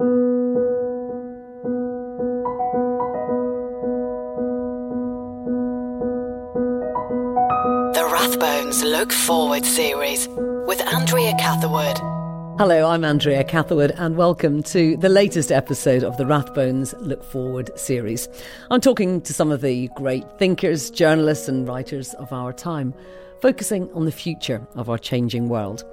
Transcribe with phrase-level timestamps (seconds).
[0.00, 0.04] The
[7.94, 10.26] Rathbones Look Forward series
[10.66, 11.96] with Andrea Catherwood.
[12.58, 17.70] Hello, I'm Andrea Catherwood, and welcome to the latest episode of the Rathbones Look Forward
[17.78, 18.28] series.
[18.72, 22.94] I'm talking to some of the great thinkers, journalists, and writers of our time,
[23.40, 25.84] focusing on the future of our changing world.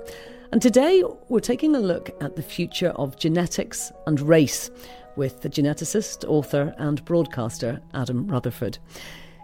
[0.52, 4.70] And today we're taking a look at the future of genetics and race
[5.15, 8.78] with the geneticist, author, and broadcaster Adam Rutherford.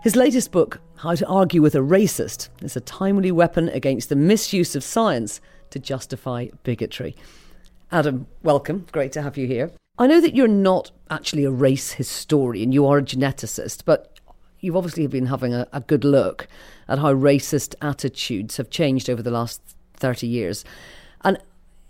[0.04, 4.18] His latest book, How to Argue with a Racist, is a timely weapon against the
[4.18, 5.40] misuse of science
[5.70, 7.16] to justify bigotry.
[7.90, 8.86] Adam, welcome.
[8.92, 9.72] Great to have you here.
[9.98, 14.20] I know that you're not actually a race historian, you are a geneticist, but
[14.60, 16.50] you've obviously been having a, a good look
[16.90, 19.62] at how racist attitudes have changed over the last
[19.98, 20.64] 30 years.
[21.24, 21.38] And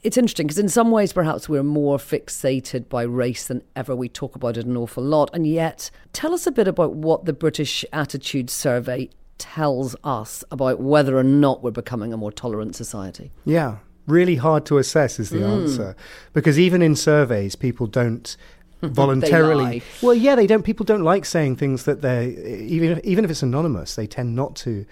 [0.04, 4.08] it's interesting because in some ways perhaps we're more fixated by race than ever we
[4.08, 7.34] talk about it an awful lot and yet tell us a bit about what the
[7.34, 13.32] british attitude survey tells us about whether or not we're becoming a more tolerant society
[13.44, 15.96] Yeah, really hard to assess is the answer
[16.34, 18.36] because even in surveys, people don't
[18.82, 19.84] voluntarily.
[20.02, 20.64] well, yeah, they don't.
[20.64, 22.30] People don't like saying things that they
[22.68, 24.86] even if, even if it's anonymous, they tend not to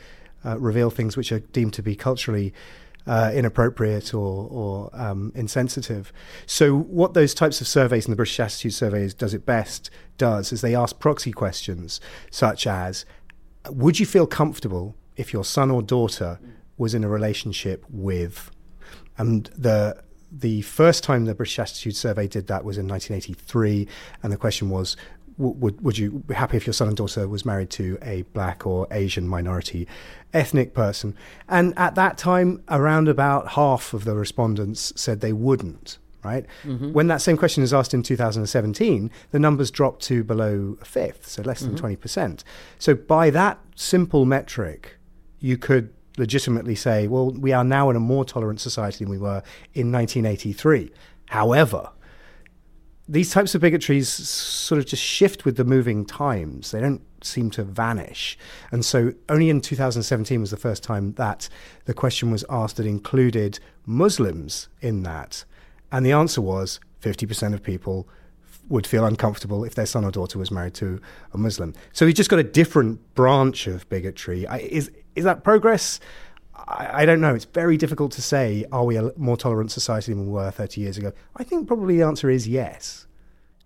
[0.44, 2.54] uh, reveal things which are deemed to be culturally.
[3.08, 6.12] Uh, inappropriate or, or um, insensitive.
[6.48, 10.52] So, what those types of surveys and the British Attitude Surveys does it best does
[10.52, 13.06] is they ask proxy questions such as
[13.70, 16.40] Would you feel comfortable if your son or daughter
[16.78, 18.50] was in a relationship with
[19.18, 23.88] and the the first time the British Attitude Survey did that was in 1983,
[24.22, 24.98] and the question was,
[25.38, 28.66] would would you be happy if your son and daughter was married to a black
[28.66, 29.88] or Asian minority
[30.34, 31.16] ethnic person?
[31.48, 35.98] And at that time, around about half of the respondents said they wouldn't.
[36.24, 36.48] Right.
[36.64, 36.94] Mm-hmm.
[36.94, 41.28] When that same question is asked in 2017, the numbers dropped to below a fifth,
[41.28, 41.86] so less than mm-hmm.
[41.86, 42.44] 20%.
[42.80, 44.98] So by that simple metric,
[45.40, 49.20] you could legitimately say, well, we are now in a more tolerant society than we
[49.20, 49.44] were
[49.76, 50.92] in 1983.
[51.28, 51.90] However,
[53.08, 56.72] these types of bigotries sort of just shift with the moving times.
[56.72, 58.38] They don't seem to vanish.
[58.72, 61.48] And so only in 2017 was the first time that
[61.86, 65.46] the question was asked that included Muslims in that.
[65.92, 68.08] And the answer was 50% of people
[68.70, 71.00] would feel uncomfortable if their son or daughter was married to
[71.34, 71.74] a Muslim.
[71.94, 74.46] So we've just got a different branch of bigotry.
[74.46, 76.00] Is is that progress?
[76.68, 77.36] I, I don't know.
[77.36, 78.66] It's very difficult to say.
[78.72, 81.12] Are we a more tolerant society than we were 30 years ago?
[81.36, 83.06] I think probably the answer is yes.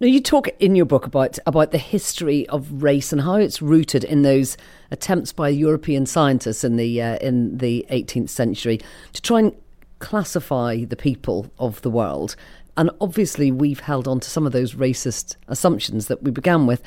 [0.02, 3.62] Now, you talk in your book about about the history of race and how it's
[3.62, 4.56] rooted in those
[4.92, 8.80] attempts by European scientists in the uh, in the 18th century
[9.12, 9.56] to try and
[10.00, 12.38] classify the people of the world.
[12.78, 16.81] And obviously, we've held on to some of those racist assumptions that we began with.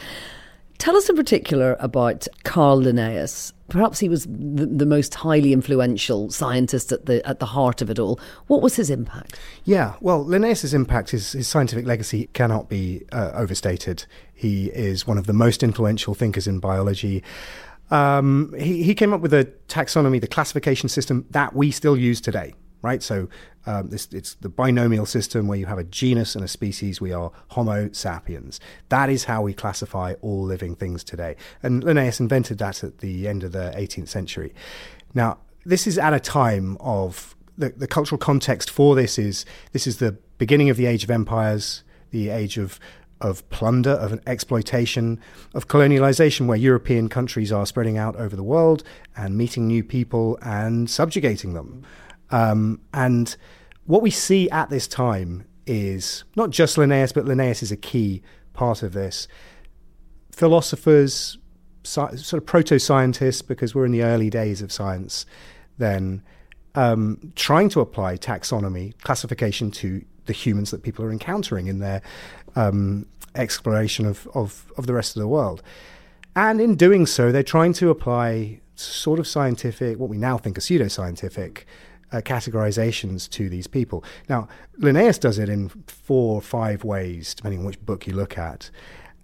[0.78, 3.52] Tell us in particular about Carl Linnaeus.
[3.68, 7.88] Perhaps he was the, the most highly influential scientist at the at the heart of
[7.88, 8.20] it all.
[8.48, 9.38] What was his impact?
[9.64, 14.04] Yeah, well, Linnaeus's impact, his, his scientific legacy cannot be uh, overstated.
[14.34, 17.22] He is one of the most influential thinkers in biology.
[17.90, 22.20] Um, he, he came up with a taxonomy, the classification system that we still use
[22.20, 23.02] today, right?
[23.02, 23.28] So
[23.64, 27.00] um, this, it's the binomial system where you have a genus and a species.
[27.00, 28.60] We are Homo sapiens.
[28.88, 31.36] That is how we classify all living things today.
[31.62, 34.52] And Linnaeus invented that at the end of the 18th century.
[35.14, 39.86] Now, this is at a time of the, the cultural context for this is this
[39.86, 42.80] is the beginning of the age of empires, the age of
[43.20, 45.20] of plunder, of exploitation,
[45.54, 48.82] of colonialization, where European countries are spreading out over the world
[49.16, 51.84] and meeting new people and subjugating them.
[52.32, 53.36] Um, and
[53.86, 58.22] what we see at this time is not just Linnaeus, but Linnaeus is a key
[58.52, 59.28] part of this.
[60.32, 61.38] Philosophers,
[61.84, 65.26] sci- sort of proto scientists, because we're in the early days of science,
[65.78, 66.22] then
[66.74, 72.00] um, trying to apply taxonomy, classification to the humans that people are encountering in their
[72.56, 75.62] um, exploration of, of, of the rest of the world.
[76.34, 80.56] And in doing so, they're trying to apply sort of scientific, what we now think
[80.56, 81.64] are pseudoscientific
[82.12, 84.04] uh, categorizations to these people.
[84.28, 84.48] Now,
[84.78, 88.70] Linnaeus does it in four or five ways, depending on which book you look at.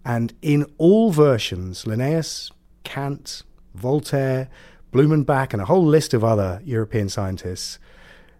[0.04, 2.50] And in all versions, Linnaeus,
[2.84, 3.42] Kant,
[3.74, 4.48] Voltaire,
[4.92, 7.78] Blumenbach, and a whole list of other European scientists,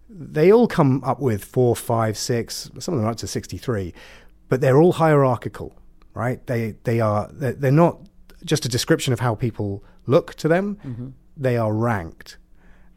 [0.08, 3.92] they all come up with four, five, six, some of them up to 63,
[4.48, 5.74] but they're all hierarchical,
[6.14, 6.44] right?
[6.46, 8.00] They, they are, they're, they're not
[8.44, 12.38] just a description of how people look to them, they are ranked.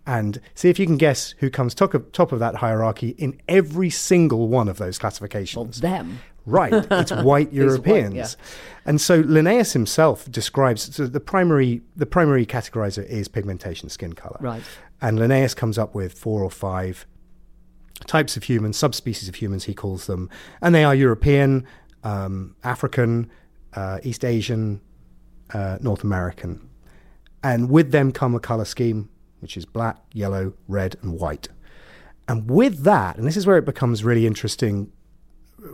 [0.06, 3.39] And see if you can guess who comes top of, top of that hierarchy in
[3.48, 5.81] every single one of those classifications.
[5.81, 6.19] Well, them.
[6.45, 8.13] Right, it's white Europeans.
[8.13, 8.81] White, yeah.
[8.86, 14.38] And so Linnaeus himself describes so the primary the primary categorizer is pigmentation, skin color.
[14.39, 14.63] Right.
[15.01, 17.06] And Linnaeus comes up with four or five
[18.07, 20.30] types of humans, subspecies of humans, he calls them,
[20.62, 21.65] and they are European,
[22.04, 23.30] um, African,
[23.74, 24.81] uh, East Asian,
[25.54, 26.68] uh, North American.
[27.44, 29.09] And with them come a color scheme,
[29.41, 31.49] which is black, yellow, red, and white.
[32.27, 34.91] And with that, and this is where it becomes really interesting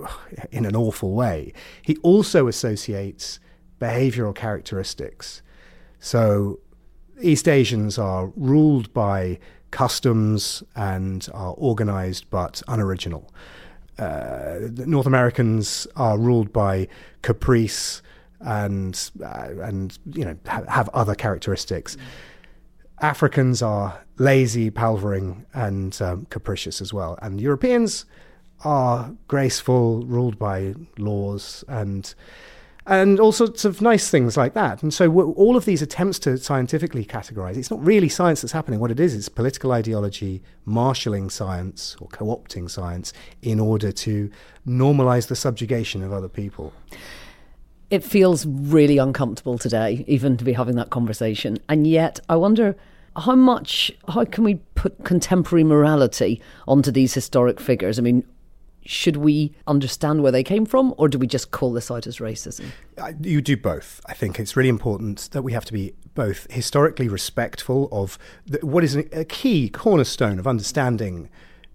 [0.52, 3.40] in an awful way, he also associates
[3.80, 5.42] behavioral characteristics.
[6.00, 6.60] So
[7.22, 9.40] East Asians are ruled by
[9.72, 13.32] customs and are organized but unoriginal.
[14.00, 16.88] Uh, North Americans are ruled by
[17.24, 18.02] caprice
[18.40, 21.96] and uh, and you know ha- have other characteristics.
[21.96, 22.02] Mm.
[23.00, 28.06] Africans are lazy, palvering, and um, capricious as well, and Europeans
[28.64, 32.16] are graceful, ruled by laws and
[32.88, 34.82] and all sorts of nice things like that.
[34.82, 38.80] And so, all of these attempts to scientifically categorize, it's not really science that's happening.
[38.80, 43.12] What it is, is political ideology marshalling science or co opting science
[43.42, 44.32] in order to
[44.66, 46.74] normalize the subjugation of other people.
[47.90, 51.58] It feels really uncomfortable today, even to be having that conversation.
[51.70, 52.76] And yet, I wonder
[53.16, 57.98] how much, how can we put contemporary morality onto these historic figures?
[57.98, 58.26] I mean,
[58.86, 62.18] should we understand where they came from, or do we just call this out as
[62.18, 62.66] racism?
[63.22, 64.02] You do both.
[64.06, 68.60] I think it's really important that we have to be both historically respectful of the,
[68.66, 71.30] what is a key cornerstone of understanding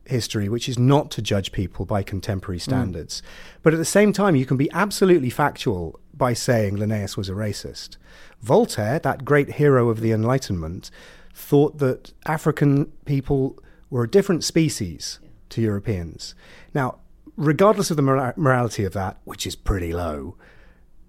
[0.06, 2.62] history, which is not to judge people by contemporary mm.
[2.62, 3.20] standards.
[3.20, 3.60] Mm.
[3.62, 7.32] But at the same time, you can be absolutely factual by saying Linnaeus was a
[7.32, 7.96] racist.
[8.40, 10.90] Voltaire, that great hero of the Enlightenment,
[11.34, 13.58] thought that African people
[13.90, 15.20] were a different species
[15.50, 16.34] to Europeans.
[16.74, 16.98] Now,
[17.36, 20.36] regardless of the morality of that, which is pretty low,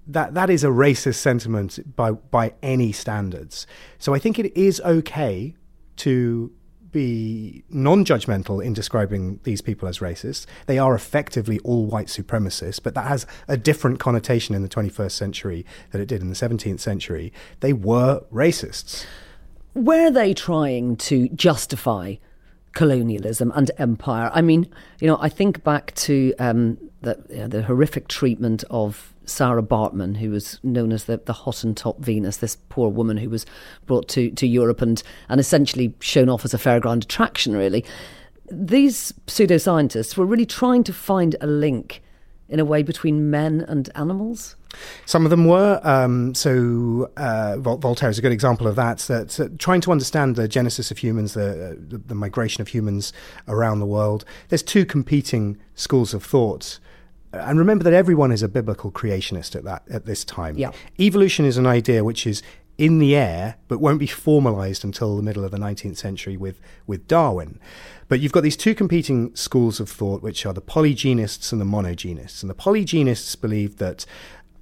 [0.06, 3.66] that that is a racist sentiment by by any standards.
[3.98, 5.56] So I think it is okay
[5.98, 6.52] to
[6.94, 10.46] be non-judgmental in describing these people as racist.
[10.68, 15.12] They are effectively all white supremacists, but that has a different connotation in the 21st
[15.12, 17.34] century than it did in the 17th century.
[17.60, 19.06] They were racists.
[19.74, 22.16] Were they trying to justify
[22.74, 24.30] colonialism and empire.
[24.34, 24.68] I mean,
[25.00, 29.64] you know, I think back to um, the, you know, the horrific treatment of Sarah
[29.64, 33.46] Baartman, who was known as the, the Hottentot Venus, this poor woman who was
[33.86, 37.86] brought to, to Europe and, and essentially shown off as a fairground attraction, really.
[38.52, 42.02] These pseudoscientists were really trying to find a link
[42.50, 44.56] in a way between men and animals.
[45.06, 45.80] Some of them were.
[45.84, 49.00] Um, so uh, Vol- Voltaire is a good example of that.
[49.00, 53.14] That uh, trying to understand the genesis of humans, the, the, the migration of humans
[53.48, 54.26] around the world.
[54.50, 56.80] There's two competing schools of thought.
[57.34, 60.58] And remember that everyone is a biblical creationist at that at this time.
[60.58, 60.72] Yeah.
[61.00, 62.44] Evolution is an idea which is
[62.78, 66.60] in the air, but won't be formalized until the middle of the 19th century with,
[66.88, 67.60] with Darwin.
[68.08, 71.66] But you've got these two competing schools of thought, which are the polygenists and the
[71.66, 72.42] monogenists.
[72.42, 74.06] And the polygenists believe that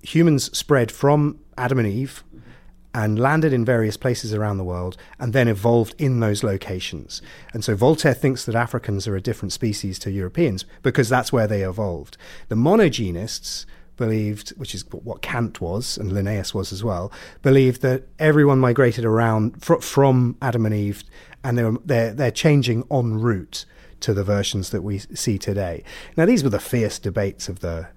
[0.01, 2.23] humans spread from Adam and Eve
[2.93, 7.21] and landed in various places around the world and then evolved in those locations.
[7.53, 11.47] And so Voltaire thinks that Africans are a different species to Europeans because that's where
[11.47, 12.17] they evolved.
[12.49, 13.65] The monogenists
[13.97, 19.05] believed, which is what Kant was and Linnaeus was as well, believed that everyone migrated
[19.05, 21.03] around fr- from Adam and Eve
[21.43, 23.65] and they're, they're, they're changing en route
[24.01, 25.83] to the versions that we see today.
[26.17, 27.87] Now, these were the fierce debates of the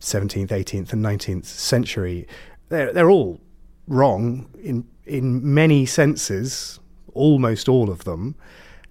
[0.00, 2.28] 17th, 18th, and 19th century,
[2.68, 3.40] they're, they're all
[3.86, 6.80] wrong in, in many senses,
[7.12, 8.34] almost all of them.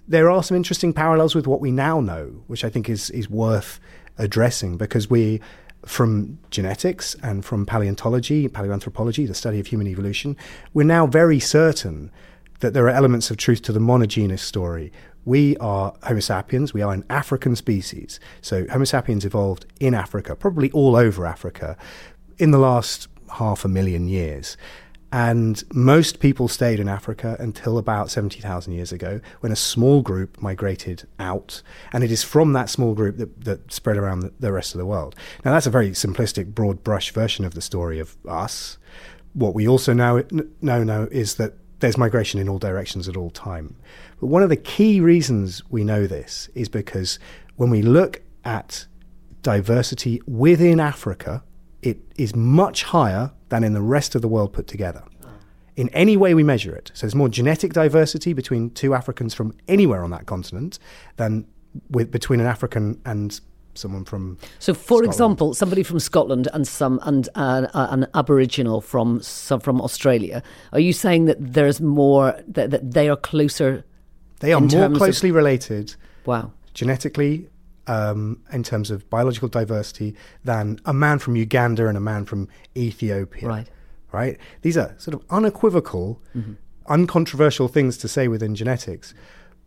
[0.08, 3.30] There are some interesting parallels with what we now know, which I think is, is
[3.30, 3.80] worth
[4.18, 5.42] addressing because we,
[5.86, 10.36] from genetics and from paleontology, paleoanthropology, the study of human evolution,
[10.74, 12.12] we're now very certain
[12.60, 14.92] that there are elements of truth to the monogenist story,
[15.26, 18.20] we are Homo sapiens, we are an African species.
[18.42, 21.78] So Homo sapiens evolved in Africa, probably all over Africa,
[22.38, 24.58] in the last half a million years.
[25.14, 30.42] And most people stayed in Africa until about 70,000 years ago when a small group
[30.42, 31.62] migrated out.
[31.92, 34.88] And it is from that small group that, that spread around the, rest of the
[34.88, 35.16] world.
[35.46, 38.80] Now, that's a very simplistic, broad brush version of the story of us.
[39.34, 40.24] What we also now
[40.62, 43.76] know, know is that there's migration in all directions at all time.
[44.20, 47.20] But one of the key reasons we know this is because
[47.56, 48.88] when we look at
[49.44, 51.44] diversity within Africa,
[51.84, 55.04] it is much higher than in the rest of the world put together.
[55.76, 56.92] in any way we measure it.
[56.94, 60.78] So there's more genetic diversity between two Africans from anywhere on that continent
[61.18, 61.48] than
[61.90, 63.42] with between an African and
[63.74, 64.38] someone from.
[64.60, 65.08] So, for Scotland.
[65.08, 70.44] example, somebody from Scotland and some and uh, uh, an Aboriginal from some from Australia.
[70.74, 73.84] Are you saying that there's more that, that they are closer?
[74.42, 76.52] They are more terms of- closely related Wow.
[76.76, 77.50] genetically
[77.88, 82.48] um, in terms of biological diversity than a man from Uganda and a man from
[82.76, 83.48] Ethiopia.
[83.48, 83.68] Right.
[84.12, 84.38] Right?
[84.62, 86.22] These are sort of unequivocal,
[86.88, 89.14] uncontroversial things to say within genetics.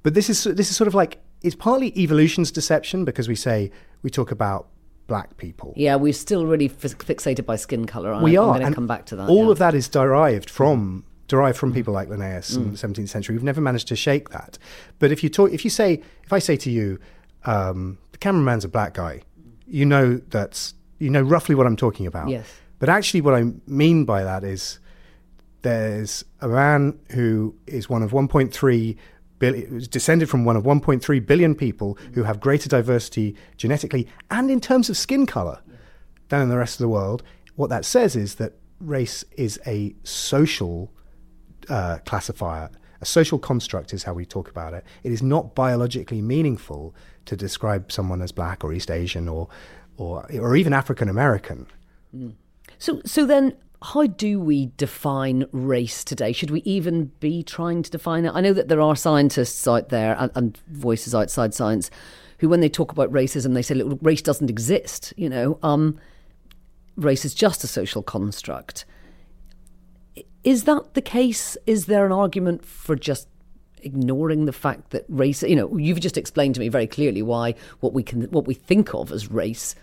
[0.03, 3.73] But this is this is sort of like it's partly evolution's deception because we say
[4.03, 4.69] we talk about
[5.09, 5.73] black people.
[5.77, 8.21] Yeah, we're still really fixated by skin color.
[8.23, 8.59] we I'm are.
[8.59, 9.29] going to come back to that.
[9.29, 9.51] All yeah.
[9.51, 13.35] of that is derived from derived from people like Linnaeus in the 17th century.
[13.35, 14.59] We've never managed to shake that.
[15.01, 17.01] But if you talk, if you say, if I say to you,
[17.45, 19.21] um, the cameraman's a black guy,
[19.67, 22.29] you know that's you know roughly what I'm talking about.
[22.29, 22.49] Yes.
[22.79, 24.79] But actually, what I mean by that is
[25.61, 28.97] there's a man who is one of 1.3
[29.39, 34.61] billion, descended from one of 1.3 billion people who have greater diversity genetically and in
[34.61, 35.61] terms of skin color
[36.29, 37.23] than in the rest of the world.
[37.57, 40.91] What that says is that race is a social
[41.69, 42.71] uh, classifier.
[43.01, 44.85] A social construct is how we talk about it.
[45.03, 46.95] It is not biologically meaningful
[47.27, 49.49] to describe someone as black or East Asian or
[49.97, 51.67] or or even African American.
[52.79, 56.33] So, so then, how do we define race today?
[56.33, 58.33] Should we even be trying to define it?
[58.35, 61.91] I know that there are scientists out there and, and voices outside science
[62.39, 65.99] who, when they talk about racism, they say, "Look, race doesn't exist." You know, um,
[66.97, 68.85] race is just a social construct.
[70.47, 71.57] Is that the case?
[71.67, 73.27] Is there an argument for just
[73.83, 75.43] ignoring the fact that race?
[75.43, 78.55] You know, you've just explained to me very clearly why what we can, what we
[78.55, 79.75] think of as race,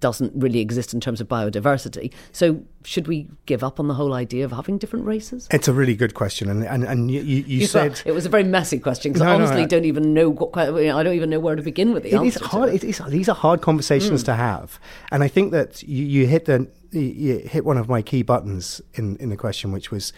[0.00, 2.12] doesn't really exist in terms of biodiversity.
[2.32, 5.48] So, should we give up on the whole idea of having different races?
[5.50, 8.28] It's a really good question, and and, and you, you, you said it was a
[8.28, 9.66] very messy question because No, I honestly no.
[9.68, 10.30] don't even know.
[10.30, 12.38] What, I don't even know where to begin with the it is answer.
[12.40, 12.68] to hard.
[12.70, 12.82] it.
[12.82, 14.26] It is, these are hard conversations mm.
[14.26, 14.78] to have,
[15.10, 18.22] and I think that you, you hit the you- you hit one of my key
[18.22, 20.12] buttons in in the question, which was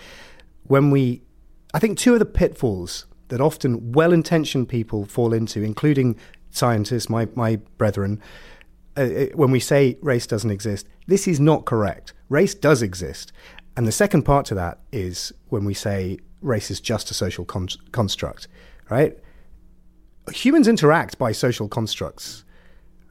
[0.64, 1.23] when we.
[1.75, 6.16] I think two of the pitfalls that often well-intentioned people fall into, including
[6.50, 8.20] scientists, my my brethren,
[8.96, 12.12] uh, uh, when we say race doesn't exist, this is not correct.
[12.28, 13.32] Race does exist,
[13.76, 17.44] and the second part to that is when we say race is just a social
[17.44, 18.48] con- construct,
[18.90, 19.18] right?
[20.32, 22.44] humans interact by social constructs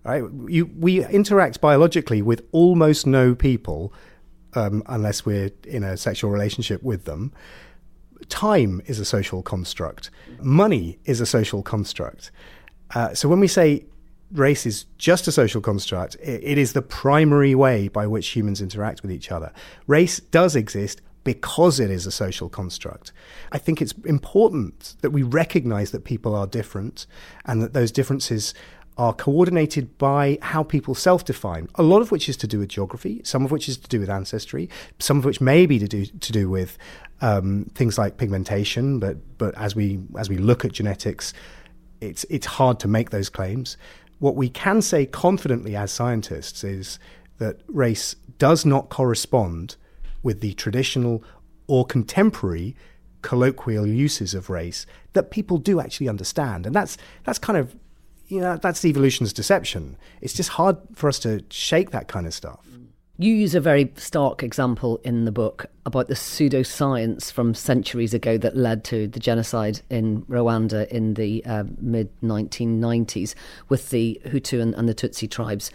[0.06, 0.24] right?
[0.48, 3.92] You, we interact biologically with almost no people
[4.54, 7.34] um, unless we're in a sexual relationship with them.
[8.30, 10.10] Time is a social construct.
[10.40, 12.32] Money is a social construct.
[12.94, 13.86] Uh, so when we say
[14.38, 19.02] race is just a social construct it, is the primary way by which humans interact
[19.02, 19.52] with each other
[19.88, 23.12] race does exist because it is a social construct.
[23.52, 27.08] I think it's important that we recognize that people are different
[27.46, 28.54] and that those differences
[28.98, 32.70] are coordinated by how people self define, a lot of which is to do with
[32.70, 35.88] geography, some of which is to do with ancestry, some of which may be to
[35.88, 36.78] do, to do with
[37.20, 41.34] um, things like pigmentation, but, but as, we, as we look at genetics,
[42.00, 43.78] it's, it's hard to make those claims.
[44.20, 47.00] What we can say confidently as scientists is
[47.38, 49.76] that race does not correspond
[50.24, 51.24] with the traditional
[51.68, 52.76] or contemporary
[53.22, 56.66] colloquial uses of race that people do actually understand.
[56.66, 57.76] And that's that's kind of
[58.28, 59.98] you know that's evolution's deception.
[60.22, 62.66] It's just hard for us to shake that kind of stuff.
[63.18, 68.38] You use a very stark example in the book about the pseudoscience from centuries ago
[68.38, 73.34] that led to the genocide in Rwanda in the uh, mid 1990s
[73.70, 75.72] with the Hutu and, and the Tutsi tribes.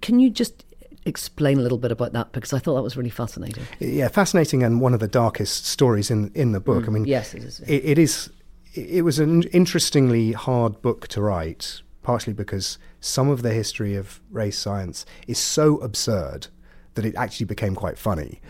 [0.00, 0.64] Can you just
[1.04, 2.30] explain a little bit about that?
[2.30, 3.64] Because I thought that was really fascinating.
[3.80, 6.86] Yeah, fascinating and one of the darkest stories in in the book.
[6.86, 7.60] I mean, yes, it is.
[7.60, 8.30] it, it is.
[8.74, 14.20] It was an interestingly hard book to write, partially because some of the history of
[14.30, 16.48] race science is so absurd
[16.94, 18.40] that it actually became quite funny,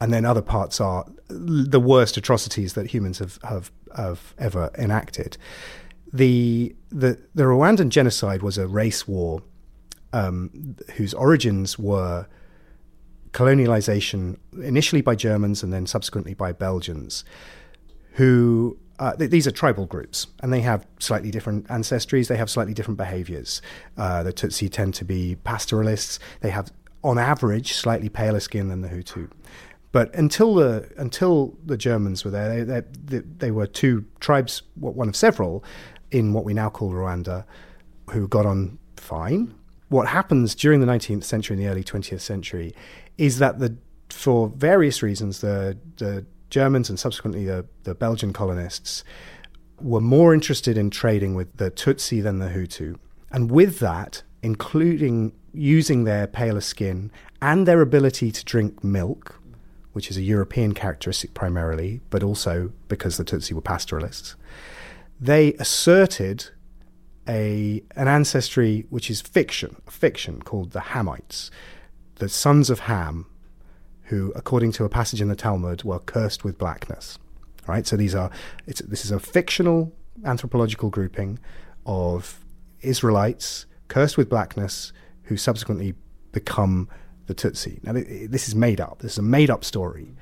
[0.00, 5.36] and then other parts are the worst atrocities that humans have have, have ever enacted.
[6.12, 9.42] The the the Rwandan genocide was a race war
[10.12, 12.26] um, whose origins were
[13.32, 17.22] colonialization, initially by Germans and then subsequently by Belgians,
[18.12, 22.50] who uh, th- these are tribal groups and they have slightly different ancestries, they have
[22.50, 23.62] slightly different behaviors.
[23.96, 26.72] Uh, the Tutsi tend to be pastoralists, they have,
[27.02, 29.30] on average, slightly paler skin than the Hutu.
[29.92, 35.08] But until the until the Germans were there, they, they, they were two tribes, one
[35.08, 35.64] of several,
[36.10, 37.44] in what we now call Rwanda,
[38.10, 39.54] who got on fine.
[39.88, 42.74] What happens during the 19th century and the early 20th century
[43.16, 43.76] is that the
[44.10, 49.04] for various reasons the the Germans and subsequently the, the Belgian colonists
[49.80, 52.98] were more interested in trading with the Tutsi than the Hutu.
[53.30, 57.10] And with that, including using their paler skin
[57.42, 59.40] and their ability to drink milk,
[59.92, 64.36] which is a European characteristic primarily, but also because the Tutsi were pastoralists,
[65.20, 66.50] they asserted
[67.28, 71.50] a an ancestry which is fiction, a fiction called the Hamites,
[72.16, 73.26] the sons of Ham,
[74.06, 77.18] who, according to a passage in the Talmud, were cursed with blackness.
[77.66, 77.86] Right.
[77.86, 78.30] So these are
[78.66, 79.92] this is a fictional
[80.24, 81.40] anthropological grouping
[81.84, 82.44] of
[82.80, 84.92] Israelites cursed with blackness
[85.24, 85.94] who subsequently
[86.30, 86.88] become
[87.26, 87.82] the Tutsi.
[87.82, 89.00] Now this is made up.
[89.00, 90.14] This is a made up story.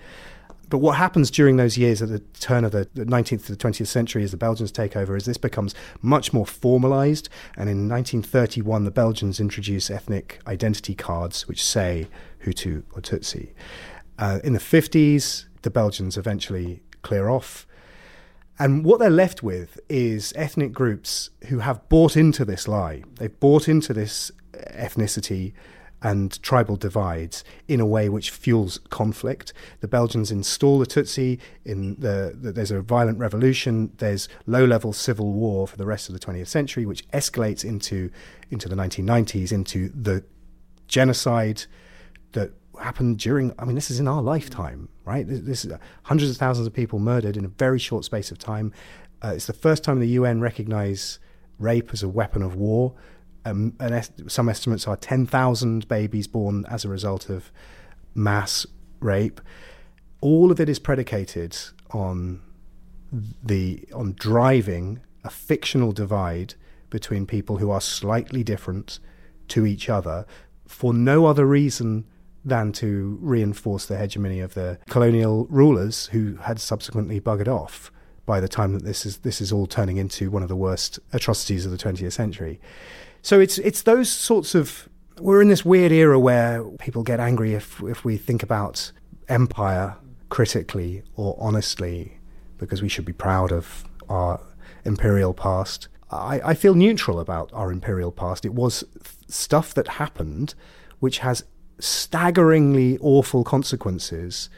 [0.74, 3.86] But what happens during those years at the turn of the 19th to the 20th
[3.86, 7.28] century as the Belgians take over is this becomes much more formalized.
[7.56, 12.08] And in 1931, the Belgians introduce ethnic identity cards which say
[12.44, 13.52] Hutu or Tutsi.
[14.18, 17.68] Uh, in the 50s, the Belgians eventually clear off.
[18.58, 23.04] And what they're left with is ethnic groups who have bought into this lie.
[23.20, 25.52] They've bought into this ethnicity
[26.04, 29.54] and tribal divides in a way which fuels conflict.
[29.80, 33.90] The Belgians install the Tutsi in the, the there's a violent revolution.
[33.96, 38.10] There's low-level civil war for the rest of the 20th century, which escalates into
[38.50, 40.22] into the 1990s into the
[40.86, 41.64] genocide
[42.32, 43.54] that happened during.
[43.58, 45.26] I mean, this is in our lifetime, right?
[45.26, 48.38] This, this is hundreds of thousands of people murdered in a very short space of
[48.38, 48.74] time.
[49.24, 51.18] Uh, it's the first time the UN recognize
[51.58, 52.94] rape as a weapon of war
[53.44, 57.50] um, est- some estimates are 10,000 babies born as a result of
[58.14, 58.66] mass
[59.00, 59.40] rape.
[60.20, 61.56] All of it is predicated
[61.90, 62.40] on
[63.42, 66.54] the on driving a fictional divide
[66.90, 68.98] between people who are slightly different
[69.48, 70.26] to each other
[70.66, 72.04] for no other reason
[72.44, 77.90] than to reinforce the hegemony of the colonial rulers who had subsequently buggered off
[78.26, 80.98] by the time that this is this is all turning into one of the worst
[81.12, 82.60] atrocities of the 20th century.
[83.24, 84.86] So it's it's those sorts of
[85.18, 88.92] we're in this weird era where people get angry if if we think about
[89.28, 89.96] empire
[90.28, 92.18] critically or honestly
[92.58, 94.38] because we should be proud of our
[94.84, 95.88] imperial past.
[96.10, 98.44] I, I feel neutral about our imperial past.
[98.44, 98.84] It was
[99.26, 100.54] stuff that happened
[101.00, 101.44] which has
[101.78, 104.50] staggeringly awful consequences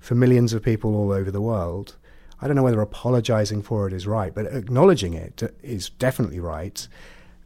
[0.00, 1.96] for millions of people all over the world.
[2.40, 6.86] I don't know whether apologizing for it is right, but acknowledging it is definitely right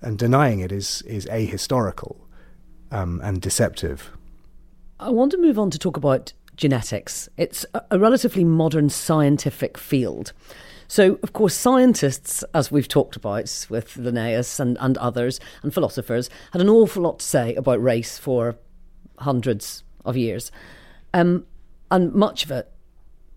[0.06, 2.16] and denying it is is ahistorical
[2.92, 4.10] um, and deceptive.
[5.00, 7.28] I want to move on to talk about genetics.
[7.36, 10.32] It's a, relatively modern scientific field.
[10.88, 16.30] So, of course, scientists, as we've talked about with Linnaeus and, and others, and philosophers,
[16.52, 18.56] had an awful lot to say about race for
[19.18, 20.52] hundreds of years.
[21.12, 21.44] Um,
[21.90, 22.70] and much of it,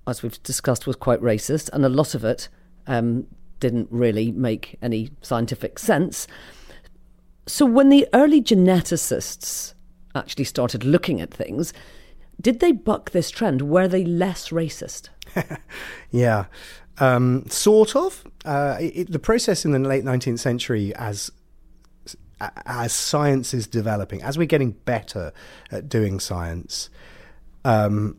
[0.05, 2.47] as we've discussed, was quite racist, and a lot of it
[2.85, 3.25] um,
[3.59, 6.27] didn't really make any scientific sense.
[7.49, 9.73] So, when the early geneticists
[10.13, 11.73] actually started looking at things,
[12.39, 13.63] did they buck this trend?
[13.63, 15.09] Were they less racist?
[16.11, 16.45] yeah,
[16.99, 18.23] um, sort of.
[18.45, 21.31] Uh, it, the process in the late 19th century, as
[22.67, 25.33] as science is developing, as we're getting better
[25.71, 26.91] at doing science,
[27.65, 28.15] um,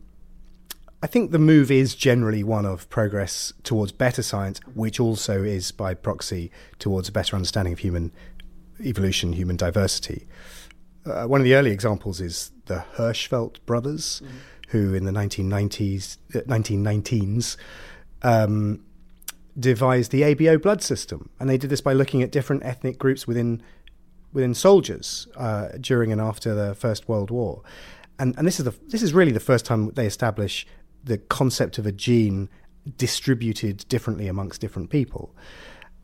[1.04, 5.70] I think the move is generally one of progress towards better science, which also is
[5.70, 8.10] by proxy towards a better understanding of human
[8.82, 10.26] evolution, human diversity.
[11.06, 14.36] Uh, one of the early examples is the Hirszfeld brothers, mm-hmm.
[14.68, 17.56] who in the 1990s, uh, 1919s
[18.22, 18.84] um,
[19.58, 23.26] devised the ABO blood system, and they did this by looking at different ethnic groups
[23.26, 23.62] within
[24.32, 27.62] within soldiers uh, during and after the First World War.
[28.18, 30.66] And, and this is the this is really the first time they establish
[31.02, 32.48] the concept of a gene
[32.96, 35.34] distributed differently amongst different people.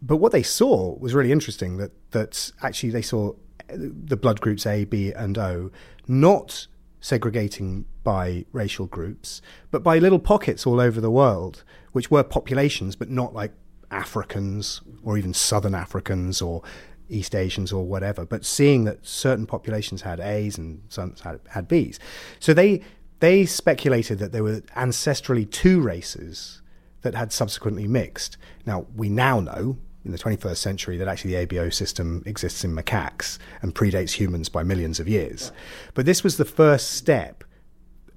[0.03, 3.35] But what they saw was really interesting that that actually they saw
[3.69, 5.71] the blood groups A, B, and O
[6.07, 6.67] not
[7.01, 12.97] segregating by racial groups, but by little pockets all over the world, which were populations,
[12.97, 13.53] but not like
[13.91, 16.63] Africans or even Southern Africans or
[17.09, 21.69] East Asians or whatever, but seeing that certain populations had A's and some had, had
[21.69, 21.99] B's.
[22.41, 22.83] So they
[23.21, 26.61] they speculated that there were ancestrally two races
[27.03, 28.37] that had subsequently mixed.
[28.67, 32.75] Now, we now know in the 21st century that actually the ABO system exists in
[32.75, 35.53] macaques and predates humans by millions of years.
[35.95, 37.45] But this was the first step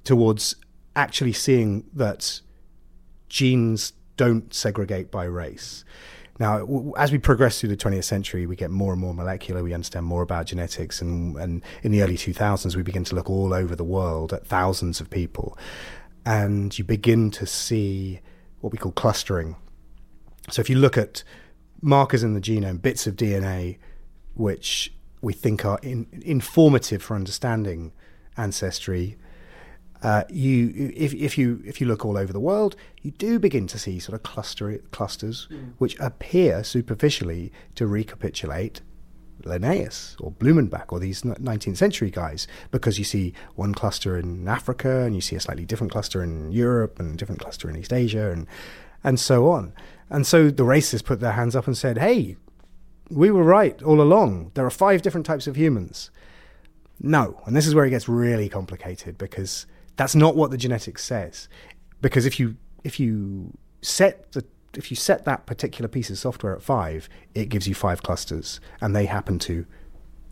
[0.04, 0.56] towards
[0.95, 2.41] actually seeing that
[3.28, 5.84] genes don't segregate by race.
[6.39, 9.62] Now, as we progress through the 20th century, we get more and more molecular.
[9.62, 13.30] We understand more about genetics, and, and in the early 2000s, we begin to look
[13.30, 15.58] all over the world at thousands of people.
[16.25, 18.19] and you begin to see
[18.60, 19.56] what we call clustering.
[20.49, 21.23] So if you look at
[21.82, 23.78] markers in the genome, bits of DNA,
[24.34, 27.92] which we think are in, informative for understanding
[28.38, 29.18] ancestry,
[30.02, 33.68] uh, you if, if you if you look all over the world, you do begin
[33.68, 35.74] to see sort of cluster clusters mm.
[35.78, 38.82] which appear superficially to recapitulate
[39.44, 45.02] Linnaeus or Blumenbach or these 19th century guys because you see one cluster in Africa
[45.02, 47.94] and you see a slightly different cluster in Europe and a different cluster in East
[47.94, 48.48] Asia and
[49.04, 49.74] and so on.
[50.10, 52.38] And so the racists put their hands up and said, "Hey,
[53.10, 54.52] we were right all along.
[54.54, 56.12] There are five different types of humans."
[57.02, 61.04] No, and this is where it gets really complicated because that's not what the genetics
[61.04, 61.48] says.
[62.02, 66.56] Because if you if you set the if you set that particular piece of software
[66.56, 69.66] at five, it gives you five clusters, and they happen to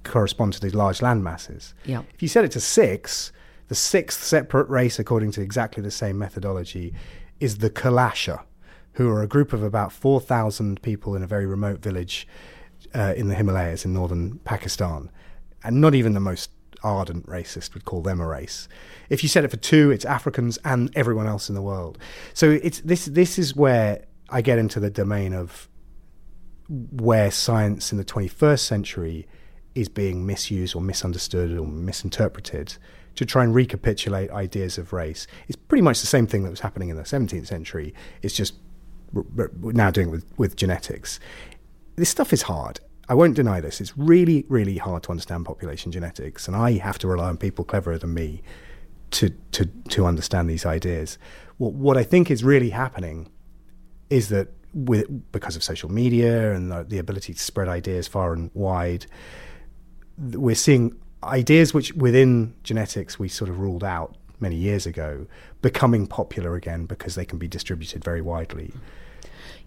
[0.04, 1.74] correspond to these large land masses.
[1.86, 2.04] Yeah.
[2.14, 3.32] If you set it to six,
[3.68, 6.94] the sixth separate race, according to exactly the same methodology,
[7.40, 8.42] is the Kalasha,
[8.98, 12.28] who are a group of about 4,000 people in a very remote village
[12.96, 15.12] uh, in the Himalayas in northern Pakistan.
[15.64, 16.50] And not even the most
[16.84, 18.68] ardent racist would call them a race.
[19.10, 22.00] If you set it for two, it's Africans and everyone else in the world.
[22.34, 23.06] So it's this.
[23.06, 25.70] This is where I get into the domain of
[26.68, 29.28] where science in the 21st century
[29.76, 32.78] is being misused or misunderstood or misinterpreted
[33.16, 35.28] to try and recapitulate ideas of race.
[35.48, 37.94] It's pretty much the same thing that was happening in the 17th century.
[38.22, 38.56] It's just
[39.13, 41.20] we're now doing with, with genetics.
[41.96, 42.80] This stuff is hard.
[43.10, 43.80] I won't deny this.
[43.80, 47.63] It's really, really hard to understand population genetics, and I have to rely on people
[47.63, 48.41] cleverer than me
[49.12, 51.17] to to to understand these ideas.
[51.58, 53.30] What what I think is really happening
[54.10, 58.34] is that with, because of social media and the, the ability to spread ideas far
[58.34, 59.06] and wide,
[60.17, 65.28] we're seeing ideas which within genetics we sort of ruled out many years ago
[65.62, 68.73] becoming popular again because they can be distributed very widely.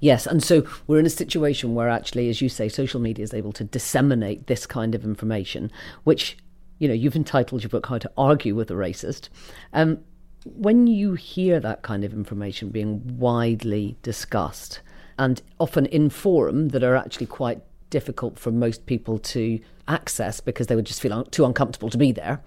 [0.01, 3.35] Yes, and so we're in a situation where actually, as you say, social media is
[3.35, 5.71] able to disseminate this kind of information,
[6.05, 6.39] which,
[6.79, 9.29] you know, you've entitled your book How to Argue with a Racist.
[9.75, 9.99] Um,
[10.45, 14.81] when you hear that kind of information being widely discussed
[15.19, 20.69] and often in forum that are actually quite difficult for most people to access because
[20.69, 22.41] they would just feel too uncomfortable to be there.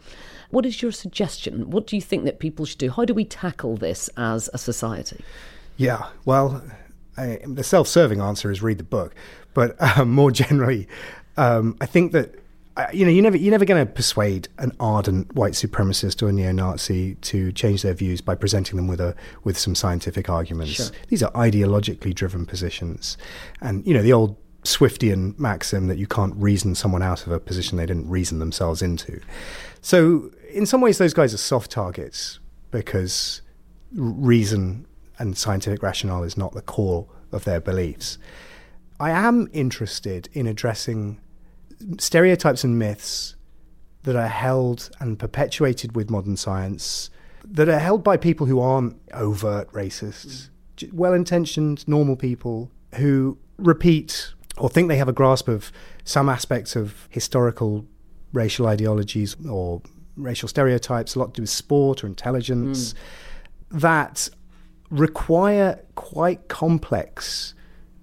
[0.53, 1.71] What is your suggestion?
[1.71, 2.91] What do you think that people should do?
[2.91, 5.25] How do we tackle this as a society?
[5.77, 6.61] Yeah, well,
[7.17, 9.15] I, the self serving answer is read the book.
[9.55, 10.87] But um, more generally,
[11.37, 12.35] um, I think that
[12.91, 16.33] you know, you never, you're never going to persuade an ardent white supremacist or a
[16.33, 20.73] neo-Nazi to change their views by presenting them with a with some scientific arguments.
[20.73, 20.87] Sure.
[21.07, 23.17] These are ideologically driven positions,
[23.59, 27.39] and you know the old Swiftian maxim that you can't reason someone out of a
[27.39, 29.19] position they didn't reason themselves into.
[29.81, 32.39] So, in some ways, those guys are soft targets
[32.71, 33.41] because
[33.93, 34.85] reason
[35.19, 38.17] and scientific rationale is not the core of their beliefs.
[38.99, 41.19] I am interested in addressing
[41.99, 43.35] stereotypes and myths
[44.03, 47.09] that are held and perpetuated with modern science
[47.45, 50.49] that are held by people who aren't overt racists,
[50.91, 55.71] well intentioned, normal people who repeat or think they have a grasp of
[56.03, 57.85] some aspects of historical
[58.33, 59.81] racial ideologies or
[60.15, 63.79] racial stereotypes, a lot to do with sport or intelligence, mm.
[63.79, 64.29] that
[64.89, 67.53] require quite complex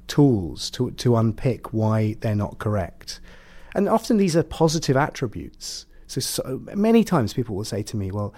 [0.06, 3.20] tools to, to unpick why they're not correct.
[3.74, 5.86] And often these are positive attributes.
[6.08, 8.34] So, so many times people will say to me, well,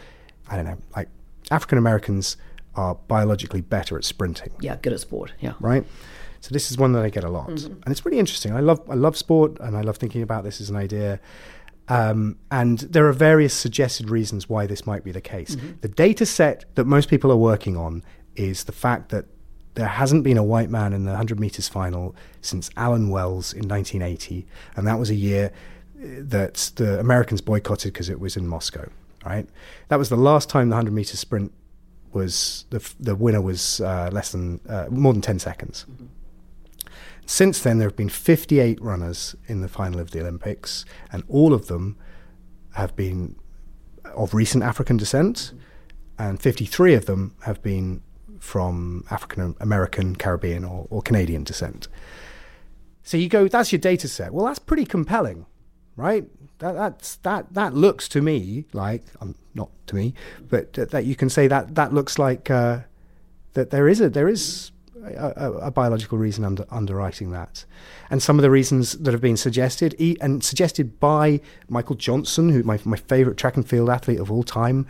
[0.49, 1.09] I don't know, like
[1.51, 2.37] African Americans
[2.75, 4.53] are biologically better at sprinting.
[4.61, 5.33] Yeah, good at sport.
[5.41, 5.55] Yeah.
[5.61, 5.85] Right?
[6.41, 7.49] So this is one that I get a lot.
[7.49, 7.73] Mm-hmm.
[7.73, 8.53] And it's really interesting.
[8.53, 11.21] I love I love sport and I love thinking about this as an idea.
[11.89, 15.57] Um, and there are various suggested reasons why this might be the case.
[15.57, 15.81] Mm-hmm.
[15.81, 18.05] The data set that most people are working on
[18.37, 19.27] is the fact that
[19.75, 23.69] there hasn't been a white man in the 100 meters final since Allan Wells in
[23.69, 25.51] 1980, and that was a year
[25.99, 28.89] uh, that the Americans boycotted because it was in Moscow.
[29.25, 29.49] Right,
[29.89, 31.53] that was the last time the 100 meter sprint
[32.13, 35.87] was the the winner was uh, less than uh, more than 10 seconds.
[35.91, 36.07] Mm-hmm.
[37.27, 41.55] Since then, there have been 58 runners in the final of the Olympics, and all
[41.55, 41.97] of them
[42.75, 43.37] have been
[44.05, 45.53] of recent African descent,
[46.19, 48.03] and 53 of them have been
[48.39, 51.89] from African American, Caribbean, or, or Canadian descent.
[53.03, 54.33] So you go, that's your data set.
[54.33, 55.47] Well, that's pretty compelling,
[55.97, 56.25] right?
[56.59, 60.15] That, that's, that, that looks to me like, um, not to me,
[60.49, 62.81] but uh, that you can say that that looks like uh,
[63.55, 64.71] that there is a, there is
[65.05, 67.65] a, a, biological reason under underwriting that.
[68.11, 72.63] And some of the reasons that have been suggested, and suggested by Michael Johnson, who
[72.63, 74.87] my, my favorite track and field athlete of all time,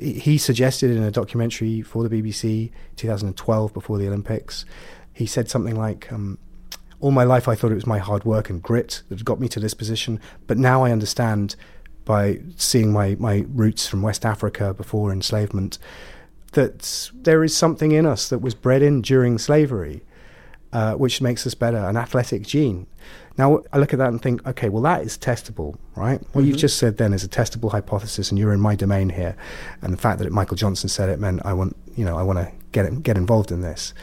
[0.00, 4.64] he suggested in a documentary for the BBC 2012 before the Olympics,
[5.12, 6.38] he said something like, um,
[7.00, 9.48] All my life I thought it was my hard work and grit that got me
[9.48, 11.56] to this position, but now I understand
[12.04, 15.78] by seeing my, my roots from West Africa before enslavement
[16.52, 20.02] that there is something in us that was bred in during slavery,
[20.72, 22.86] uh, which makes us better, an athletic gene.
[23.36, 26.20] Now, I look at that and think, okay, well, that is testable, right?
[26.20, 26.48] What mm-hmm.
[26.48, 29.36] you've just said then is a testable hypothesis, and you're in my domain here.
[29.80, 32.38] And the fact that Michael Johnson said it meant I want, you know, I want
[32.40, 33.94] to get get involved in this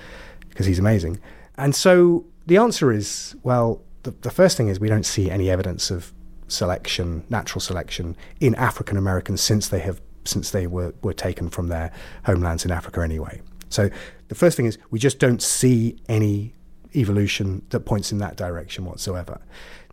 [0.49, 1.19] because he's amazing.
[1.57, 5.49] And so the answer is, well, the, the first thing is we don't see any
[5.49, 6.13] evidence of
[6.47, 11.67] selection, natural selection in African Americans since they have since they were, were taken from
[11.67, 11.91] their
[12.25, 13.41] homelands in Africa anyway.
[13.69, 13.89] So
[14.27, 16.53] the first thing is we just don't see any
[16.95, 19.39] evolution that points in that direction whatsoever.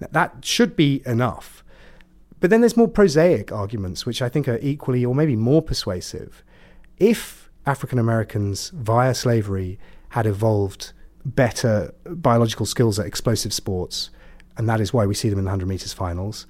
[0.00, 1.64] Now, that should be enough.
[2.40, 6.42] But then there's more prosaic arguments, which I think are equally or maybe more persuasive.
[6.98, 9.78] If African Americans via slavery
[10.10, 10.92] had evolved
[11.24, 14.10] better biological skills at explosive sports,
[14.56, 16.46] and that is why we see them in the 100 meters finals,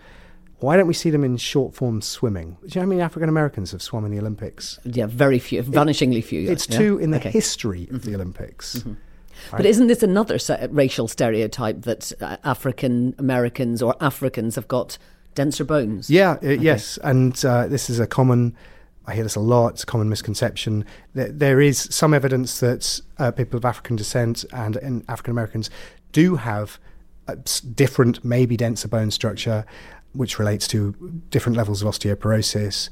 [0.62, 2.57] why don't we see them in short form swimming?
[2.61, 4.79] Do you know how many African Americans have swum in the Olympics?
[4.85, 6.51] Yeah, very few, vanishingly few.
[6.51, 6.79] It's yeah.
[6.79, 7.31] two in the okay.
[7.31, 8.11] history of mm-hmm.
[8.11, 8.77] the Olympics.
[8.77, 8.90] Mm-hmm.
[8.90, 9.59] Right?
[9.59, 10.38] But isn't this another
[10.70, 14.98] racial stereotype that uh, African Americans or Africans have got
[15.35, 16.09] denser bones?
[16.09, 16.57] Yeah, uh, okay.
[16.57, 16.98] yes.
[17.03, 18.57] And uh, this is a common,
[19.07, 20.85] I hear this a lot, it's a common misconception.
[21.14, 25.70] There, there is some evidence that uh, people of African descent and, and African Americans
[26.12, 26.79] do have
[27.75, 29.64] different, maybe denser bone structure
[30.12, 30.92] which relates to
[31.31, 32.88] different levels of osteoporosis.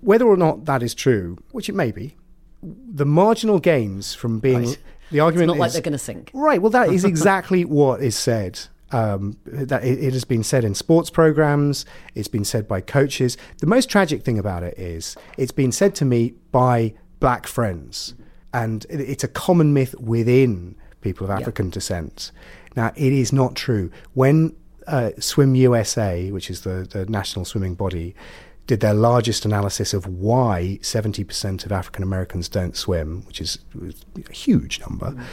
[0.00, 2.16] Whether or not that is true, which it may be,
[2.62, 4.78] the marginal gains from being right.
[5.10, 6.30] the argument it's not is, like they're going to sink.
[6.34, 6.60] Right.
[6.60, 8.60] Well, that is exactly what is said.
[8.92, 11.84] Um, that it, it, has been said in sports programs.
[12.14, 13.36] It's been said by coaches.
[13.58, 18.14] The most tragic thing about it is it's been said to me by black friends,
[18.54, 21.72] and it, it's a common myth within people of African yeah.
[21.72, 22.30] descent.
[22.76, 23.90] Now, it is not true.
[24.14, 24.54] When
[24.86, 28.14] uh, Swim USA, which is the, the national swimming body,
[28.66, 33.58] did their largest analysis of why 70% of African Americans don't swim, which is
[34.28, 35.12] a huge number.
[35.12, 35.24] Mm.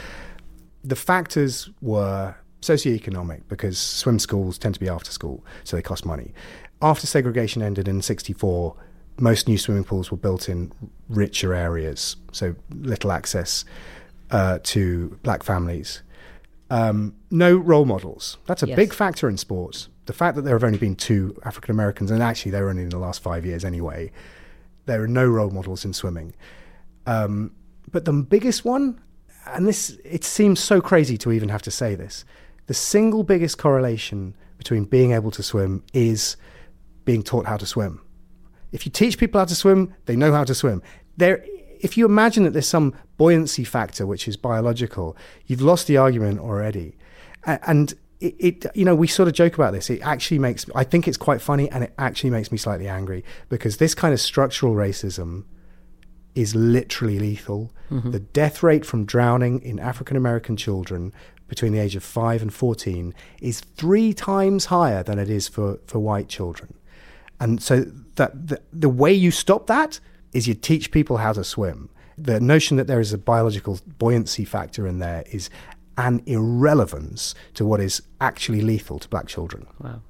[0.84, 6.06] The factors were socioeconomic because swim schools tend to be after school, so they cost
[6.06, 6.32] money.
[6.80, 8.76] After segregation ended in 64,
[9.18, 10.72] most new swimming pools were built in
[11.08, 13.64] richer areas, so little access
[14.30, 16.02] uh, to black families.
[16.70, 18.38] Um, no role models.
[18.46, 18.76] That's a yes.
[18.76, 19.88] big factor in sports.
[20.06, 22.82] The fact that there have only been two African Americans, and actually they were only
[22.82, 24.10] in the last five years anyway,
[24.86, 26.34] there are no role models in swimming.
[27.06, 27.52] Um,
[27.90, 29.00] but the biggest one,
[29.46, 32.24] and this, it seems so crazy to even have to say this,
[32.66, 36.36] the single biggest correlation between being able to swim is
[37.04, 38.00] being taught how to swim.
[38.72, 40.82] If you teach people how to swim, they know how to swim.
[41.16, 41.44] There
[41.84, 45.14] if you imagine that there's some buoyancy factor which is biological,
[45.46, 46.96] you've lost the argument already.
[47.44, 49.90] And it, it, you know, we sort of joke about this.
[49.90, 53.22] It actually makes, I think it's quite funny and it actually makes me slightly angry
[53.50, 55.44] because this kind of structural racism
[56.34, 57.70] is literally lethal.
[57.90, 58.12] Mm-hmm.
[58.12, 61.12] The death rate from drowning in African American children
[61.48, 65.80] between the age of 5 and 14 is three times higher than it is for,
[65.86, 66.72] for white children.
[67.38, 67.82] And so
[68.14, 70.00] that the, the way you stop that
[70.34, 71.88] is you teach people how to swim.
[72.18, 75.48] The notion that there is a biological buoyancy factor in there is
[75.96, 79.66] an irrelevance to what is actually lethal to black children.
[79.80, 80.02] Wow.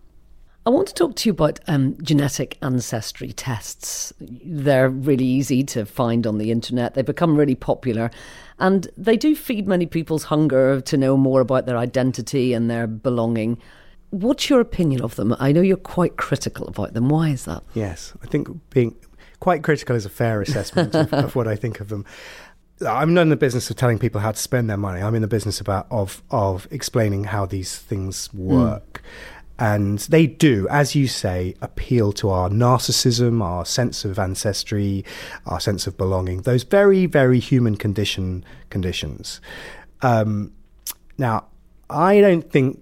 [0.66, 4.14] I want to talk to you about um, genetic ancestry tests.
[4.18, 6.94] They're really easy to find on the internet.
[6.94, 8.10] They've become really popular
[8.58, 12.86] and they do feed many people's hunger to know more about their identity and their
[12.86, 13.58] belonging.
[14.08, 15.36] What's your opinion of them?
[15.38, 17.10] I know you're quite critical about them.
[17.10, 17.62] Why is that?
[17.74, 18.96] Yes, I think being
[19.44, 22.06] quite critical is a fair assessment of, of, what I think of them.
[22.80, 25.02] I'm not in the business of telling people how to spend their money.
[25.02, 29.02] I'm in the business about of of explaining how these things work.
[29.02, 29.66] Mm.
[29.74, 35.04] And they do, as you say, appeal to our narcissism, our sense of ancestry,
[35.44, 39.42] our sense of belonging, those very, very human condition conditions.
[40.00, 40.52] Um,
[41.18, 41.48] now,
[41.90, 42.80] I don't think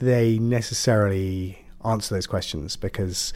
[0.00, 3.32] they necessarily answer those questions because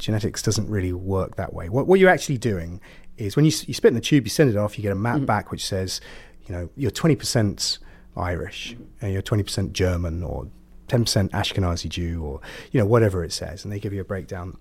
[0.00, 1.68] genetics doesn't really work that way.
[1.68, 2.80] What, what you're actually doing
[3.16, 4.96] is when you, you spit in the tube, you send it off, you get a
[4.96, 5.26] map mm-hmm.
[5.26, 6.00] back which says,
[6.46, 7.78] you know, you're 20%
[8.16, 10.48] Irish and you're 20% German or
[10.88, 12.40] 10% Ashkenazi Jew or,
[12.72, 13.64] you know, whatever it says.
[13.64, 14.56] And they give you a breakdown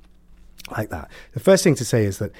[0.71, 1.09] like that.
[1.33, 2.31] The first thing to say is that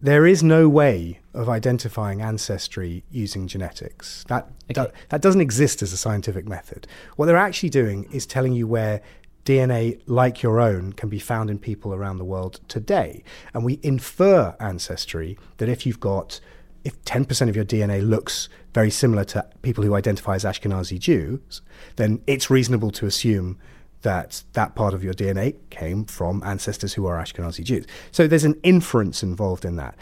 [0.00, 4.24] there is no way of identifying ancestry using genetics.
[4.28, 4.74] That, okay.
[4.74, 6.86] that, that doesn't exist as a scientific method.
[7.16, 9.02] What they're actually doing is telling you where
[9.48, 13.24] DNA like your own can be found in people around the world today.
[13.54, 16.40] And we infer ancestry that if you've got
[16.84, 21.60] if 10% of your DNA looks very similar to people who identify as Ashkenazi Jews,
[21.96, 23.58] then it's reasonable to assume
[24.02, 27.86] that that part of your DNA came from ancestors who are Ashkenazi Jews.
[28.12, 29.96] So there's an inference involved in that.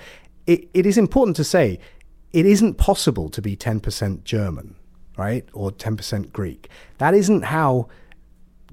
[0.46, 1.78] It, it is important to say
[2.32, 4.76] it isn't possible to be 10% German,
[5.16, 5.48] right?
[5.54, 6.68] Or 10% Greek.
[6.98, 7.88] That isn't how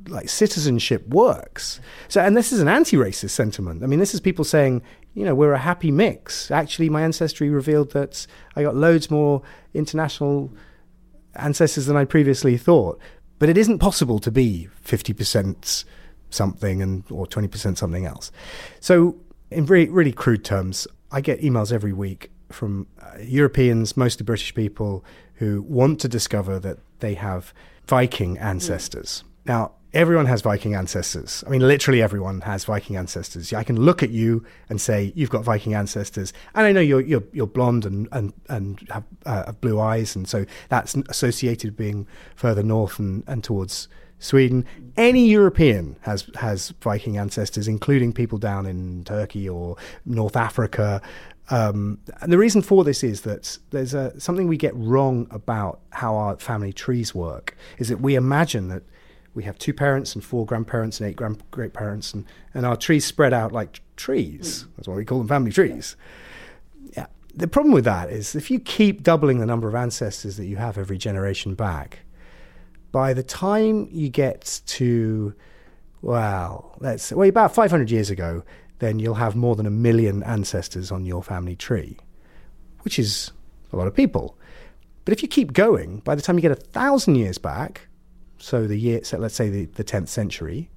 [0.08, 1.80] like citizenship works.
[2.08, 3.84] So, and this is an anti-racist sentiment.
[3.84, 4.82] I mean, this is people saying,
[5.13, 6.52] you know, we're a happy mix.
[6.52, 9.42] Actually, my ancestry revealed that I got loads more
[9.74, 10.52] international
[11.36, 13.00] ancestors than I previously thought.
[13.39, 15.86] But it isn't possible to be 50%
[16.30, 18.32] something and or 20% something else.
[18.80, 19.16] So,
[19.52, 24.54] in really, really crude terms, I get emails every week from uh, Europeans, mostly British
[24.54, 27.54] people, who want to discover that they have
[27.88, 29.24] Viking ancestors.
[29.24, 29.48] Mm.
[29.48, 31.43] Now, everyone has Viking ancestors.
[31.45, 33.53] I mean, literally everyone has Viking ancestors.
[33.53, 37.01] I can look at you and say you've got Viking ancestors, and I know you're
[37.01, 41.71] you're, you're blonde and and and have, uh, have blue eyes, and so that's associated
[41.71, 43.88] with being further north and, and towards
[44.19, 44.65] Sweden.
[44.97, 51.01] Any European has has Viking ancestors, including people down in Turkey or North Africa.
[51.49, 55.82] Um, and the reason for this is that there's a, something we get wrong about
[55.89, 57.56] how our family trees work.
[57.79, 58.84] Is that we imagine that
[59.34, 62.76] we have two parents and four grandparents and eight grand- great parents, and, and our
[62.76, 64.63] trees spread out like trees.
[64.63, 64.76] Mm.
[64.76, 65.96] That's why we call them family trees.
[66.96, 67.08] Yeah.
[67.34, 70.58] The problem with that is if you keep doubling the number of ancestors that you
[70.58, 72.00] have every generation back,
[72.91, 75.34] by the time you get to,
[76.04, 78.43] well, let's well about 500 years ago,
[78.80, 81.98] then you'll have more than a million ancestors on your family tree,
[82.82, 83.32] which is
[83.72, 84.38] a lot of people.
[85.06, 87.88] But if you keep going, by the time you get a thousand years back,
[88.43, 90.69] so the year, so let's say the, the 10th century,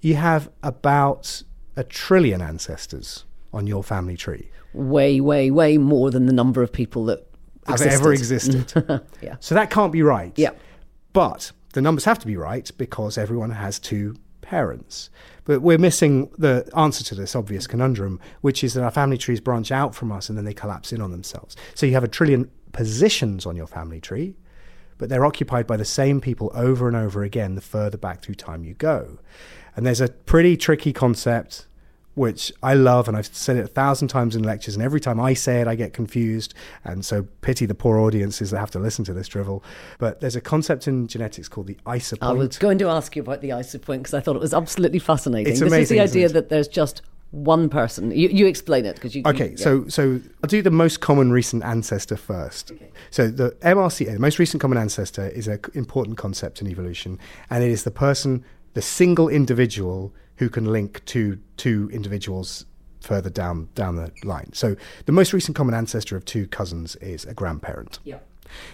[0.00, 1.44] you have about
[1.76, 4.50] a trillion ancestors on your family tree.
[4.72, 7.26] Way, way, way more than the number of people that
[7.66, 8.00] have existed.
[8.00, 9.02] ever existed.
[9.22, 9.36] yeah.
[9.38, 10.32] So that can't be right.
[10.36, 10.50] Yeah.
[11.12, 15.10] But the numbers have to be right because everyone has two parents.
[15.44, 19.40] But we're missing the answer to this obvious conundrum, which is that our family trees
[19.40, 21.54] branch out from us and then they collapse in on themselves.
[21.74, 24.34] So you have a trillion positions on your family tree,
[25.00, 28.34] but they're occupied by the same people over and over again the further back through
[28.34, 29.18] time you go.
[29.74, 31.66] And there's a pretty tricky concept
[32.14, 35.18] which I love, and I've said it a thousand times in lectures, and every time
[35.18, 36.52] I say it, I get confused.
[36.84, 39.62] And so, pity the poor audiences that have to listen to this drivel.
[39.98, 42.18] But there's a concept in genetics called the isopoint.
[42.20, 44.98] I was going to ask you about the isopoint because I thought it was absolutely
[44.98, 45.50] fascinating.
[45.50, 48.10] It's this amazing, is the idea that there's just one person.
[48.10, 49.22] You, you explain it because you.
[49.24, 49.56] Okay, you, yeah.
[49.56, 52.72] so so I'll do the most common recent ancestor first.
[52.72, 52.90] Okay.
[53.10, 57.62] So the MRCA, the most recent common ancestor, is an important concept in evolution, and
[57.62, 62.66] it is the person, the single individual who can link to two individuals
[63.00, 64.52] further down down the line.
[64.52, 68.00] So the most recent common ancestor of two cousins is a grandparent.
[68.04, 68.18] Yeah.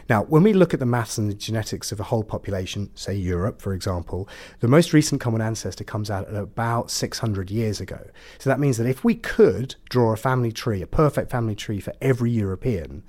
[0.08, 3.14] Now, when we look at the maths and the genetics of a whole population, say
[3.14, 4.28] Europe, for example,
[4.60, 8.08] the most recent common ancestor comes out at about 600 years ago.
[8.38, 11.80] So that means that if we could draw a family tree, a perfect family tree
[11.80, 13.02] for every European,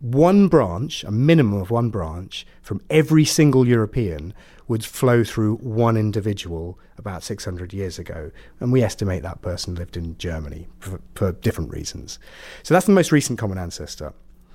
[0.00, 4.34] one branch, a minimum of one branch from every single European
[4.66, 8.30] would flow through one individual about 600 years ago.
[8.58, 12.18] And we estimate that person lived in Germany for, for different reasons.
[12.62, 14.12] So that's the most recent common ancestor.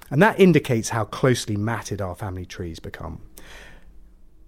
[0.09, 3.21] And that indicates how closely matted our family trees become.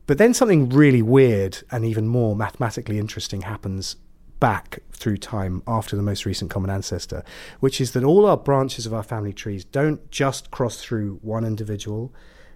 [0.07, 3.95] But then something really weird and even more mathematically interesting happens
[4.39, 7.23] back through time after the most recent common ancestor,
[7.59, 11.45] which is that all our branches of our family trees don't just cross through one
[11.45, 12.13] individual,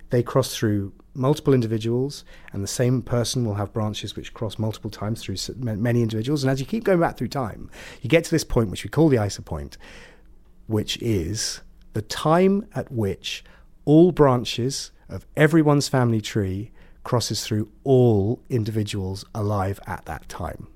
[0.09, 4.89] they cross through multiple individuals, and the same person will have branches which cross multiple
[4.89, 6.43] times through many individuals.
[6.43, 7.69] And as you keep going back through time,
[8.01, 9.77] you get to this point which we call the isopoint,
[10.67, 11.61] which is
[11.93, 13.43] the time at which
[13.85, 16.71] all branches of everyone's family tree
[17.03, 20.67] crosses through all individuals alive at that time.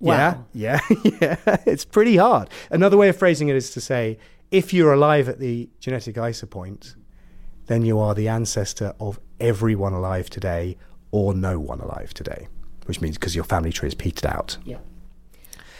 [0.00, 0.44] Wow.
[0.52, 1.56] Yeah, yeah, yeah.
[1.66, 2.50] It's pretty hard.
[2.70, 4.18] Another way of phrasing it is to say
[4.50, 6.94] if you're alive at the genetic isopoint,
[7.66, 10.76] then you are the ancestor of everyone alive today
[11.10, 12.48] or no one alive today,
[12.86, 14.58] which means because your family tree is petered out.
[14.64, 14.78] Yeah.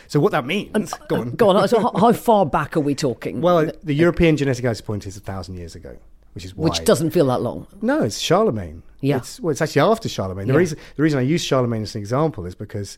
[0.09, 0.93] So what that means?
[0.93, 1.31] Uh, go on.
[1.33, 1.69] Go on.
[1.69, 3.41] So how far back are we talking?
[3.41, 5.97] Well, the European genetic isopoint is a thousand years ago,
[6.35, 6.65] which is why.
[6.69, 7.67] Which doesn't feel that long.
[7.83, 8.83] No, it's Charlemagne.
[9.01, 9.19] Yeah.
[9.19, 10.47] It's, well, it's actually after Charlemagne.
[10.47, 10.59] The Yeah.
[10.59, 12.97] reason the reason I use Charlemagne as an example is because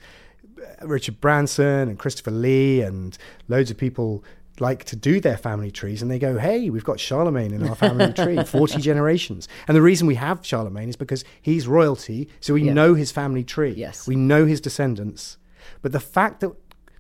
[0.83, 3.17] uh, Richard Branson and Christopher Lee and
[3.49, 4.23] loads of people
[4.59, 7.75] like to do their family trees and they go, hey, we've got Charlemagne in our
[7.75, 9.49] family tree, 40 generations.
[9.69, 12.73] And the reason we have Charlemagne is because he's royalty, so we Yeah.
[12.73, 13.75] know his family tree.
[13.77, 14.07] Yes.
[14.09, 15.37] We know his descendants.
[15.83, 16.53] But the fact that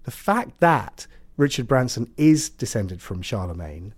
[0.07, 3.93] the fact that Richard Branson is descended from Charlemagne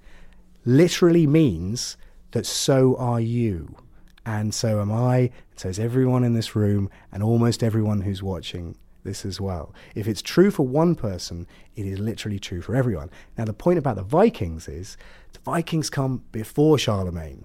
[0.65, 1.99] literally means
[2.31, 3.77] that so are you.
[4.25, 8.23] And so am I, and so is everyone in this room, and almost everyone who's
[8.23, 9.75] watching this as well.
[9.95, 11.47] If it's true for one person,
[11.77, 13.11] it is literally true for everyone.
[13.37, 14.97] Now, the point about the Vikings is
[15.35, 17.45] the Vikings come before Charlemagne.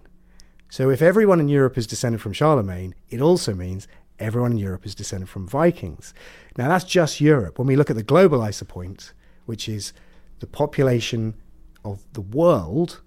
[0.69, 3.89] So if everyone in Europe is descended from Charlemagne, it also means
[4.23, 6.13] everyone in Europe is descended from Vikings.
[6.57, 7.59] Now, that's just Europe.
[7.59, 9.11] When we look at the global isopoint,
[9.45, 9.93] which is
[10.39, 11.35] the population
[11.83, 13.01] of the world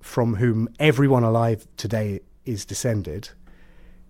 [0.00, 3.30] from whom everyone alive today is descended,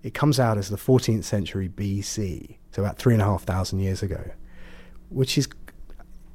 [0.02, 3.80] it comes out as the 14th century BC, so about three and a half thousand
[3.80, 4.30] years ago,
[5.10, 5.48] which is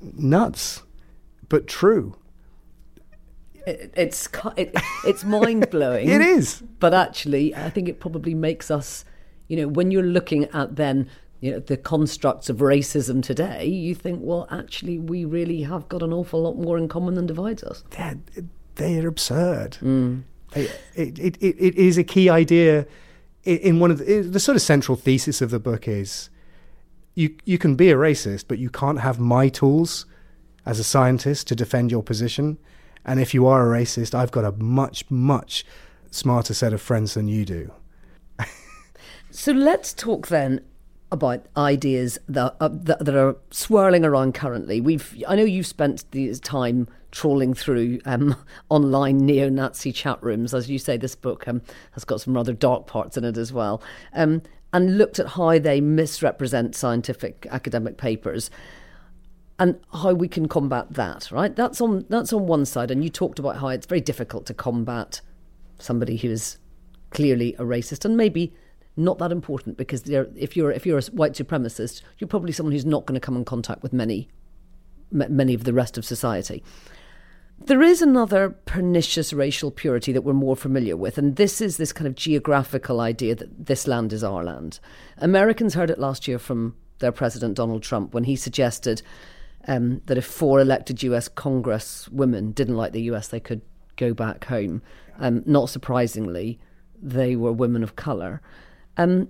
[0.02, 0.84] nuts,
[1.50, 2.16] but true.
[3.66, 6.08] It, it's it, it's mind blowing.
[6.16, 6.62] It is.
[6.80, 9.06] but actually, I think it probably makes us,
[9.48, 11.10] you know, when you're looking at then,
[11.42, 16.02] you know, the constructs of racism today, you think, well, actually, we really have got
[16.02, 17.84] an awful lot more in common than divides us.
[18.34, 19.78] they're, they're absurd.
[19.82, 20.24] Mm.
[20.54, 22.88] It, it, it, it is a key idea
[23.46, 26.30] in one of the, the sort of central thesis of the book is
[27.14, 30.06] you, you can be a racist, but you can't have my tools
[30.66, 32.58] as a scientist to defend your position.
[33.06, 35.64] And if you are a racist, I've got a much, much
[36.10, 37.72] smarter set of friends than you do.
[39.36, 40.62] So let's talk then
[41.12, 44.80] about ideas that, uh, that that are swirling around currently.
[44.80, 48.38] We've I know you've spent the time trawling through um,
[48.70, 50.96] online neo-Nazi chat rooms, as you say.
[50.96, 51.62] This book um,
[51.92, 53.84] has got some rather dark parts in it as well,
[54.14, 58.50] um, and looked at how they misrepresent scientific academic papers
[59.60, 61.30] and how we can combat that.
[61.30, 64.46] Right, that's on that's on one side, and you talked about how it's very difficult
[64.46, 65.20] to combat
[65.78, 66.58] somebody who is
[67.10, 68.54] clearly a racist and maybe
[68.98, 72.86] not that important because if you're if you're a white supremacist, you're probably someone who's
[72.86, 74.30] not going to come in contact with many
[75.12, 76.64] many of the rest of society.
[77.58, 81.94] There is another pernicious racial purity that we're more familiar with, and this is this
[81.94, 84.80] kind of geographical idea that this land is our land.
[85.18, 89.02] Americans heard it last year from their president, Donald Trump, when he suggested
[89.68, 93.62] um, that if four elected US Congress women didn't like the US, they could
[93.96, 94.82] go back home.
[95.18, 96.60] Um, not surprisingly,
[97.02, 98.42] they were women of colour.
[98.98, 99.30] Um,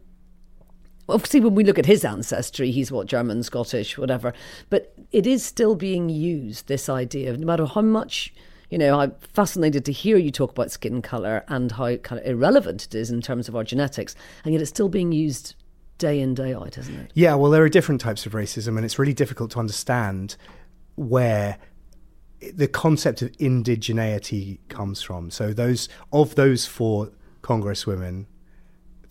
[1.09, 4.34] obviously, when we look at his ancestry, he's what German, Scottish, whatever.
[4.70, 6.68] But it is still being used.
[6.68, 8.34] This idea of no matter how much,
[8.70, 12.28] you know, I'm fascinated to hear you talk about skin color and how kind of
[12.28, 15.55] irrelevant it is in terms of our genetics, and yet it's still being used
[15.97, 17.11] day in day out, isn't it?
[17.13, 20.36] Yeah, well, there are different types of racism, and it's really difficult to understand
[20.95, 21.57] where
[22.53, 25.32] the concept of indigeneity comes from.
[25.32, 27.11] So, those of those four
[27.41, 28.26] congresswomen,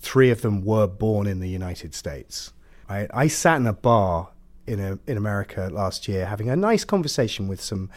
[0.05, 2.53] three of them were born in the United States.
[2.89, 4.29] I, I sat in a bar
[4.67, 7.91] in a, in America last year having a nice conversation with some.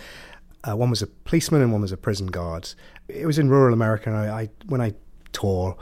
[0.68, 2.74] Uh, one was a policeman and one was a prison guard.
[3.08, 4.94] It was in rural America, and I, I when I
[5.32, 5.78] tour,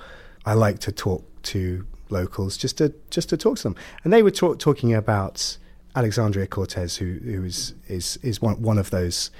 [0.46, 4.24] I like to talk to locals just to just to talk to them, and they
[4.24, 5.58] were talk, talking about
[5.96, 9.32] Alexandria Cortez, who who is is is one one of those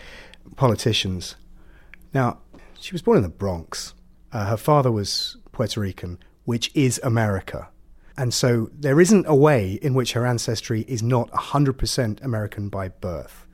[0.56, 1.36] politicians.
[2.14, 2.40] Now,
[2.80, 3.94] she was born in the Bronx.
[4.32, 7.70] Uh, her father was Puerto Rican, which is America.
[8.18, 12.90] And so there isn't a way in which her ancestry is not 100% American by
[12.90, 13.46] birth.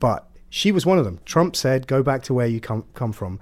[0.00, 1.20] But she was one of them.
[1.24, 3.38] Trump said, go back to where you come, come from.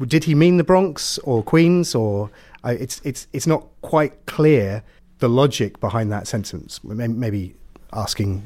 [0.00, 1.94] Did he mean the Bronx or Queens?
[1.94, 2.30] Or
[2.62, 4.82] I it's, it's, it's not quite clear
[5.20, 6.82] the logic behind that sentence.
[6.84, 7.54] Maybe
[7.92, 8.42] asking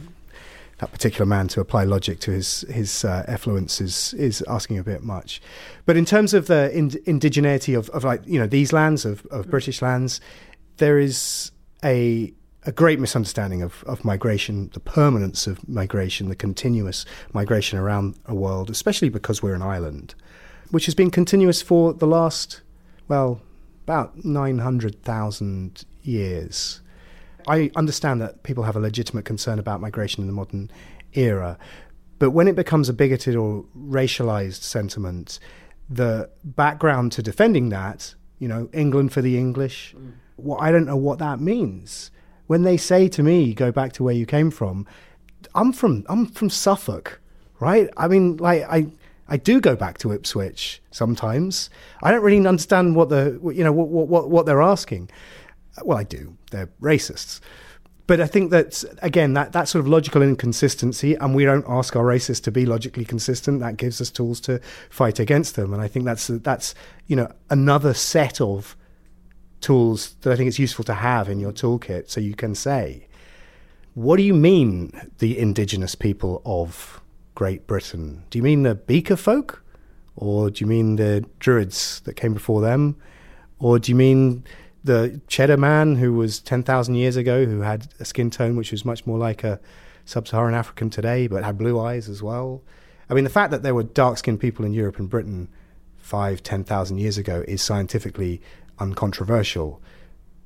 [0.78, 4.84] that particular man to apply logic to his his uh, effluence is is asking a
[4.84, 5.40] bit much.
[5.86, 9.24] But in terms of the ind- indigeneity of, of like you know these lands of,
[9.26, 10.20] of British lands,
[10.76, 11.50] there is
[11.82, 12.32] a
[12.66, 18.34] a great misunderstanding of, of migration, the permanence of migration, the continuous migration around a
[18.34, 20.16] world, especially because we're an island,
[20.72, 22.62] which has been continuous for the last
[23.08, 23.40] well
[23.84, 26.80] about nine hundred thousand years.
[27.47, 30.70] I understand that people have a legitimate concern about migration in the modern
[31.14, 31.59] era,
[32.18, 35.38] but when it becomes a bigoted or racialized sentiment,
[35.88, 40.12] the background to defending that, you know, England for the English, mm.
[40.36, 42.11] well, I don't know what that means.
[42.47, 44.86] When they say to me, "Go back to where you came from,"
[45.55, 47.20] I'm from I'm from Suffolk,
[47.61, 47.88] right?
[47.97, 48.88] I mean, like I.
[49.28, 51.68] I do go back to Ipswich sometimes.
[52.01, 55.11] I don't really understand what the you know what what what they're asking.
[55.84, 56.36] Well, I do.
[56.50, 57.40] They're racists.
[58.06, 61.96] but I think that again that that sort of logical inconsistency, and we don't ask
[61.96, 63.60] our racists to be logically consistent.
[63.60, 64.60] That gives us tools to
[64.90, 66.74] fight against them, and I think that's that's
[67.06, 68.76] you know another set of
[69.60, 73.08] tools that I think it's useful to have in your toolkit, so you can say,
[73.94, 77.00] what do you mean the indigenous people of
[77.34, 78.22] Great Britain?
[78.30, 79.64] Do you mean the Beaker folk,
[80.14, 82.96] or do you mean the Druids that came before them,
[83.58, 84.44] or do you mean
[84.87, 88.84] the Cheddar man who was 10,000 years ago, who had a skin tone which was
[88.84, 89.61] much more like a
[90.05, 92.62] sub Saharan African today, but had blue eyes as well.
[93.11, 95.49] I mean, the fact that there were dark skinned people in Europe and Britain
[95.99, 98.41] five, 10,000 years ago is scientifically
[98.78, 99.82] uncontroversial.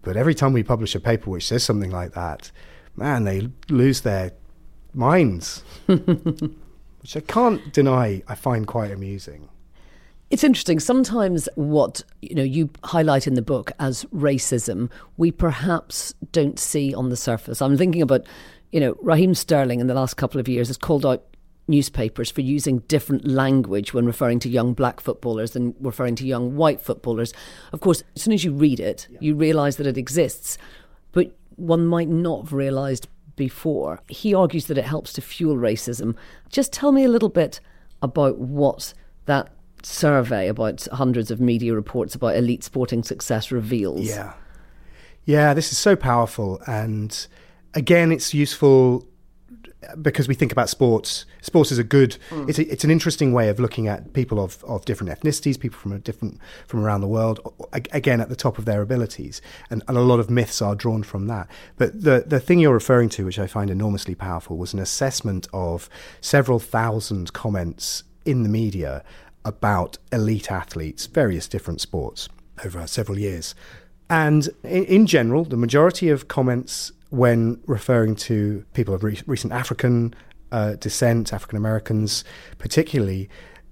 [0.03, 2.51] But every time we publish a paper which says something like that,
[2.97, 4.33] man, they lose their
[4.95, 9.51] minds, which I can't deny I find quite amusing.
[10.31, 10.79] It's interesting.
[10.79, 16.95] Sometimes what you know you highlight in the book as racism, we perhaps don't see
[16.95, 17.61] on the surface.
[17.61, 18.27] I'm thinking about,
[18.71, 21.25] you know, Raheem Sterling in the last couple of years has called out
[21.67, 26.57] newspapers for using different language when referring to young black footballers than referring to young
[26.57, 27.33] white footballers.
[27.73, 29.19] Of course, as soon as you read it, yeah.
[29.21, 30.59] you realise that it exists,
[31.11, 34.01] but one might not have realised before.
[34.09, 36.15] He argues that it helps to fuel racism.
[36.51, 37.61] Just tell me a little bit
[38.03, 38.95] about what
[39.27, 39.51] that
[39.85, 44.07] survey about hundreds of media reports about elite sporting success reveals.
[44.07, 44.33] Yeah.
[45.25, 46.61] Yeah, this is so powerful.
[46.67, 47.27] And
[47.75, 49.07] again, it's useful
[50.01, 51.25] because we think about sports.
[51.41, 52.49] Sports is a good, mm.
[52.49, 55.79] it's, a, it's an interesting way of looking at people of, of different ethnicities, people
[55.79, 57.41] from a different, from around the world,
[57.73, 59.41] again, at the top of their abilities.
[59.71, 61.49] And, and a lot of myths are drawn from that.
[61.77, 65.49] But the, the thing you're referring to, which I find enormously powerful, was an assessment
[65.53, 65.89] of
[66.21, 69.03] several thousand comments in the media
[69.45, 72.29] about elite athletes, various different sports
[72.65, 73.55] over several years.
[74.09, 79.53] And in, in general, the majority of comments when referring to people of re- recent
[79.53, 80.15] African
[80.53, 82.25] uh, descent, African Americans
[82.59, 83.29] particularly,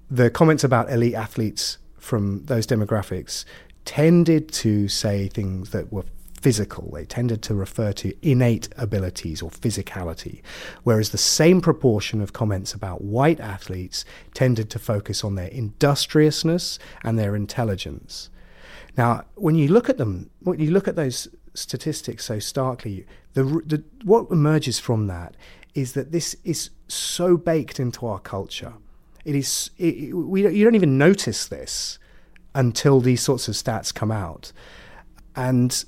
[0.09, 3.45] the comments about elite athletes from those demographics
[3.85, 6.05] tended to say things that were
[6.41, 6.89] physical.
[6.93, 10.41] They tended to refer to innate abilities or physicality,
[10.83, 16.79] whereas the same proportion of comments about white athletes tended to focus on their industriousness
[17.03, 18.29] and their intelligence.
[18.97, 23.43] Now, when you look at them, when you look at those statistics so starkly, the,
[23.43, 25.35] the, what emerges from that
[25.75, 28.73] is that this is so baked into our culture.
[29.25, 31.99] It is it, we you don't even notice this
[32.55, 34.51] until these sorts of stats come out,
[35.35, 35.85] and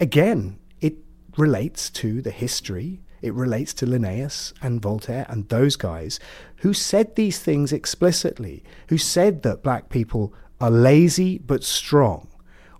[0.00, 0.94] again, it
[1.36, 3.00] relates to the history.
[3.22, 6.20] It relates to Linnaeus and Voltaire and those guys
[6.58, 12.28] who said these things explicitly, who said that black people are lazy but strong,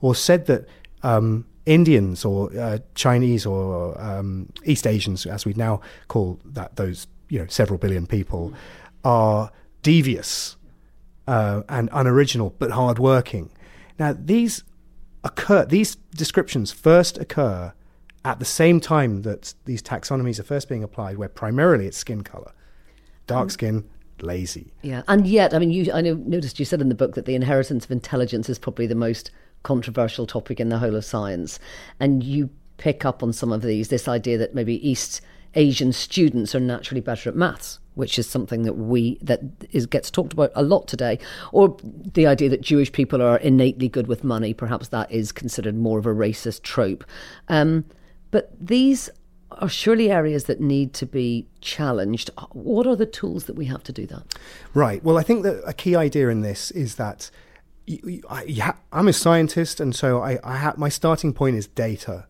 [0.00, 0.66] or said that
[1.02, 7.06] um, Indians or uh, Chinese or um, East Asians, as we now call that, those
[7.28, 8.52] you know several billion people,
[9.02, 9.50] are
[9.82, 10.56] devious
[11.26, 13.50] uh, and unoriginal but hardworking.
[13.98, 14.62] Now these
[15.24, 17.72] occur, these descriptions first occur
[18.24, 22.22] at the same time that these taxonomies are first being applied, where primarily it's skin
[22.22, 22.52] color,
[23.26, 23.84] dark um, skin,
[24.20, 24.72] lazy.
[24.82, 27.26] Yeah, and yet, I mean, you, I know, noticed you said in the book that
[27.26, 29.30] the inheritance of intelligence is probably the most
[29.62, 31.58] controversial topic in the whole of science,
[32.00, 33.88] and you pick up on some of these.
[33.88, 35.20] This idea that maybe East
[35.54, 39.40] Asian students are naturally better at maths, which is something that we that
[39.70, 41.18] is gets talked about a lot today,
[41.52, 44.54] or the idea that Jewish people are innately good with money.
[44.54, 47.04] Perhaps that is considered more of a racist trope.
[47.48, 47.84] Um,
[48.30, 49.10] but these
[49.52, 52.30] are surely areas that need to be challenged.
[52.50, 54.22] What are the tools that we have to do that?
[54.72, 55.02] Right.
[55.04, 57.30] Well, I think that a key idea in this is that
[57.86, 62.26] I, am a scientist, and so I, I ha- my starting point is data,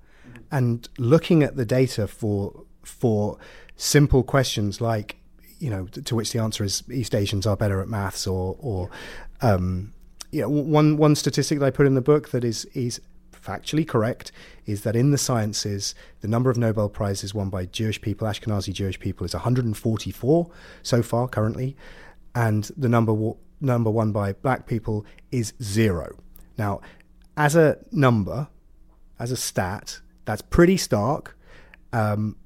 [0.51, 3.39] and looking at the data for for
[3.76, 5.16] simple questions like
[5.59, 8.91] you know to which the answer is East Asians are better at maths or or
[9.41, 9.93] um,
[10.30, 13.01] you know one one statistic that I put in the book that is is
[13.32, 14.32] factually correct
[14.64, 18.72] is that in the sciences the number of Nobel prizes won by Jewish people Ashkenazi
[18.72, 20.51] Jewish people is 144
[20.82, 21.76] so far currently
[22.35, 26.16] and the number number won by black people is zero.
[26.59, 26.80] Now
[27.37, 28.49] as a number
[29.18, 31.37] as a stat that's pretty stark
[31.93, 32.37] um,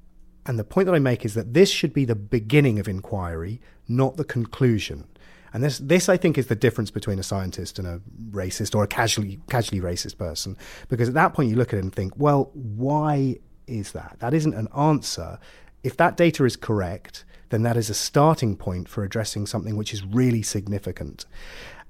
[0.45, 3.61] and the point that I make is that this should be the beginning of inquiry,
[3.87, 5.05] not the conclusion.
[5.53, 8.83] And this, this I think, is the difference between a scientist and a racist or
[8.83, 10.57] a casually, casually racist person.
[10.87, 14.17] Because at that point, you look at it and think, well, why is that?
[14.19, 15.39] That isn't an answer.
[15.83, 19.93] If that data is correct, then that is a starting point for addressing something which
[19.93, 21.25] is really significant.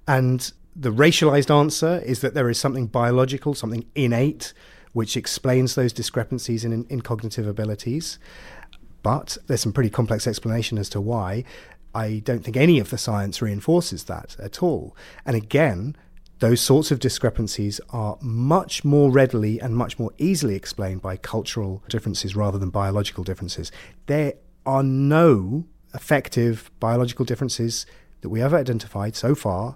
[0.08, 4.54] And the racialized answer is that there is something biological, something innate,
[4.94, 8.20] which explains those discrepancies in, in cognitive abilities.
[9.02, 11.44] But there's some pretty complex explanation as to why.
[11.96, 14.96] I don't think any of the science reinforces that at all.
[15.26, 15.96] And again,
[16.40, 21.84] those sorts of discrepancies are much more readily and much more easily explained by cultural
[21.90, 23.72] differences rather than biological differences.
[24.06, 24.34] There
[24.66, 27.86] are no effective biological differences
[28.22, 29.76] that we have identified so far.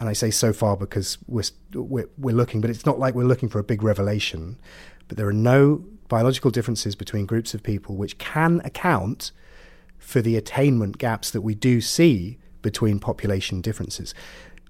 [0.00, 3.24] And I say so far because we're, we're, we're looking, but it's not like we're
[3.24, 4.58] looking for a big revelation.
[5.08, 9.32] But there are no biological differences between groups of people which can account
[9.98, 14.14] for the attainment gaps that we do see between population differences.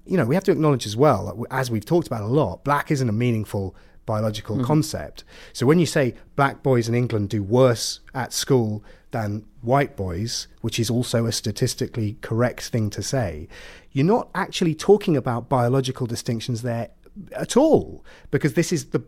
[0.05, 2.91] You know, we have to acknowledge as well, as we've talked about a lot, black
[2.91, 4.65] isn't a meaningful biological mm-hmm.
[4.65, 5.23] concept.
[5.51, 8.83] So when you say black boys in England do worse at school
[9.15, 13.47] than white boys, which is also a statistically correct thing to say,
[13.93, 16.89] you're not actually talking about biological distinctions there
[17.31, 19.01] at all, because this is the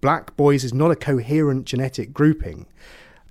[0.00, 2.66] black boys is not a coherent genetic grouping.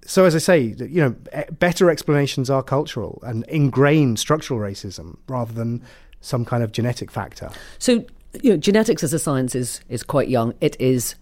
[0.05, 1.15] So, as I say, you know,
[1.57, 5.81] better explanations are cultural and ingrained structural racism rather than
[6.21, 7.49] some kind of genetic factor.
[7.79, 8.05] So,
[8.43, 10.53] you know, genetics as a science is is quite young.
[10.61, 11.15] It is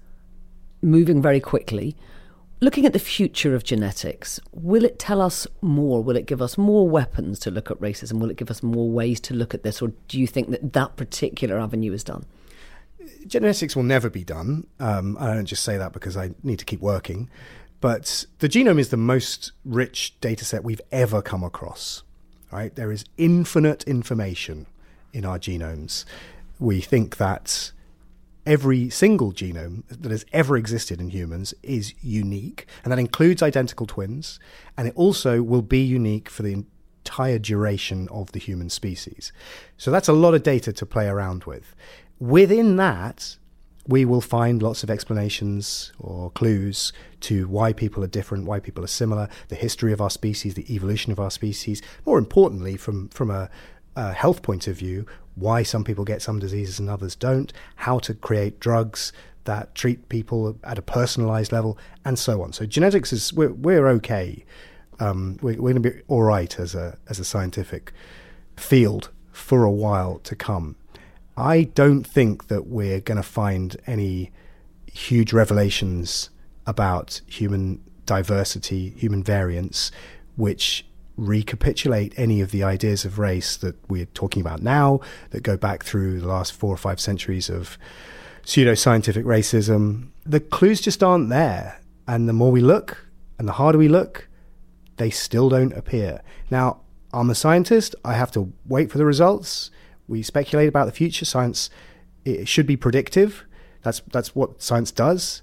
[0.81, 1.95] moving very quickly.
[2.59, 6.03] Looking at the future of genetics, will it tell us more?
[6.03, 8.19] Will it give us more weapons to look at racism?
[8.19, 9.79] Will it give us more ways to look at this?
[9.79, 12.25] Or do you think that that particular avenue is done?
[13.27, 14.65] Genetics will never be done.
[14.79, 17.29] Um, I don't just say that because I need to keep working.
[17.79, 22.01] But the genome is the most rich data set we've ever come across.
[22.51, 22.73] Right?
[22.73, 24.65] There is infinite information
[25.13, 26.05] in our genomes.
[26.57, 27.71] We think that
[28.47, 33.85] every single genome that has ever existed in humans is unique, and that includes identical
[33.85, 34.39] twins,
[34.77, 39.31] and it also will be unique for the entire duration of the human species.
[39.77, 41.75] So that's a lot of data to play around with.
[42.19, 43.37] Within that,
[43.87, 46.91] we will find lots of explanations or clues
[47.21, 50.73] to why people are different, why people are similar, the history of our species, the
[50.73, 51.81] evolution of our species.
[52.05, 53.49] More importantly, from, from a,
[54.13, 58.13] health point of view, why some people get some diseases and others don't, how to
[58.13, 62.53] create drugs that treat people at a personalized level, and so on.
[62.53, 64.43] So genetics is we're, we're okay.
[64.99, 67.93] Um, we're, we're going to be all right as a as a scientific
[68.55, 70.75] field for a while to come.
[71.37, 74.31] I don't think that we're going to find any
[74.91, 76.31] huge revelations
[76.65, 79.91] about human diversity, human variance,
[80.35, 80.86] which
[81.17, 84.99] recapitulate any of the ideas of race that we're talking about now,
[85.31, 87.77] that go back through the last four or five centuries of
[88.43, 90.09] pseudoscientific racism.
[90.25, 91.81] The clues just aren't there.
[92.07, 93.05] And the more we look
[93.37, 94.29] and the harder we look,
[94.95, 96.21] they still don't appear.
[96.49, 97.95] Now, I'm a scientist.
[98.05, 99.71] I have to wait for the results.
[100.07, 101.25] We speculate about the future.
[101.25, 101.69] Science
[102.23, 103.45] it should be predictive.
[103.83, 105.41] That's that's what science does.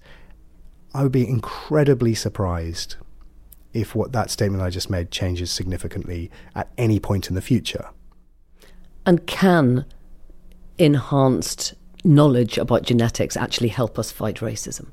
[0.93, 2.97] I would be incredibly surprised
[3.75, 7.89] if what that statement I just made changes significantly at any point in the future.
[9.05, 9.85] And can
[10.79, 14.89] enhanced knowledge about genetics actually help us fight racism?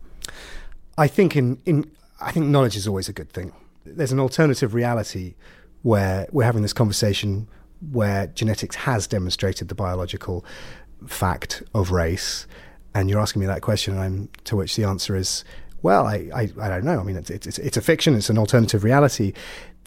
[0.97, 3.53] I think in, in I think knowledge is always a good thing.
[3.85, 5.35] There's an alternative reality
[5.81, 7.47] where we're having this conversation
[7.91, 10.45] where genetics has demonstrated the biological
[11.07, 12.45] fact of race,
[12.93, 15.43] and you're asking me that question, and I'm to which the answer is
[15.81, 16.99] well, I, I, I don't know.
[16.99, 19.33] I mean, it's, it's, it's a fiction, it's an alternative reality.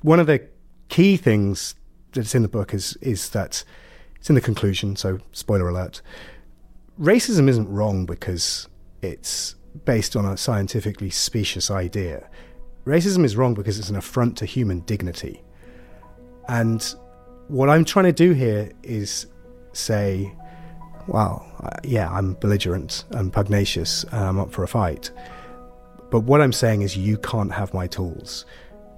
[0.02, 0.46] One of the
[0.88, 1.74] key things
[2.12, 3.64] that's in the book is, is that
[4.16, 6.00] it's in the conclusion, so spoiler alert.
[7.00, 8.68] Racism isn't wrong because
[9.02, 12.28] it's based on a scientifically specious idea.
[12.86, 15.42] Racism is wrong because it's an affront to human dignity.
[16.48, 16.82] And
[17.48, 19.26] what I'm trying to do here is
[19.72, 20.32] say,
[21.06, 25.10] well, uh, yeah, I'm belligerent and pugnacious and I'm up for a fight.
[26.14, 28.46] But what I'm saying is, you can't have my tools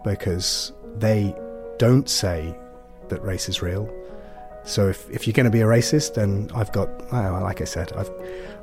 [0.04, 1.34] because they
[1.78, 2.54] don't say
[3.08, 3.90] that race is real.
[4.64, 7.90] So if, if you're going to be a racist, then I've got, like I said,
[7.94, 8.10] I've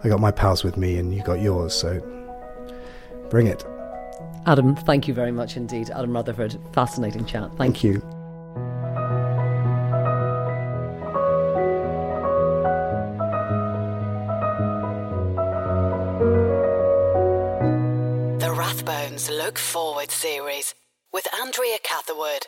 [0.03, 1.73] I got my pals with me, and you got yours.
[1.73, 1.99] So
[3.31, 3.65] bring it.
[4.45, 5.89] Adam, thank you very much indeed.
[5.89, 7.47] Adam Rutherford, fascinating chat.
[7.57, 7.93] Thank, thank you.
[7.93, 8.22] you.
[19.29, 20.73] Look Forward series
[21.13, 22.47] with Andrea Catherwood.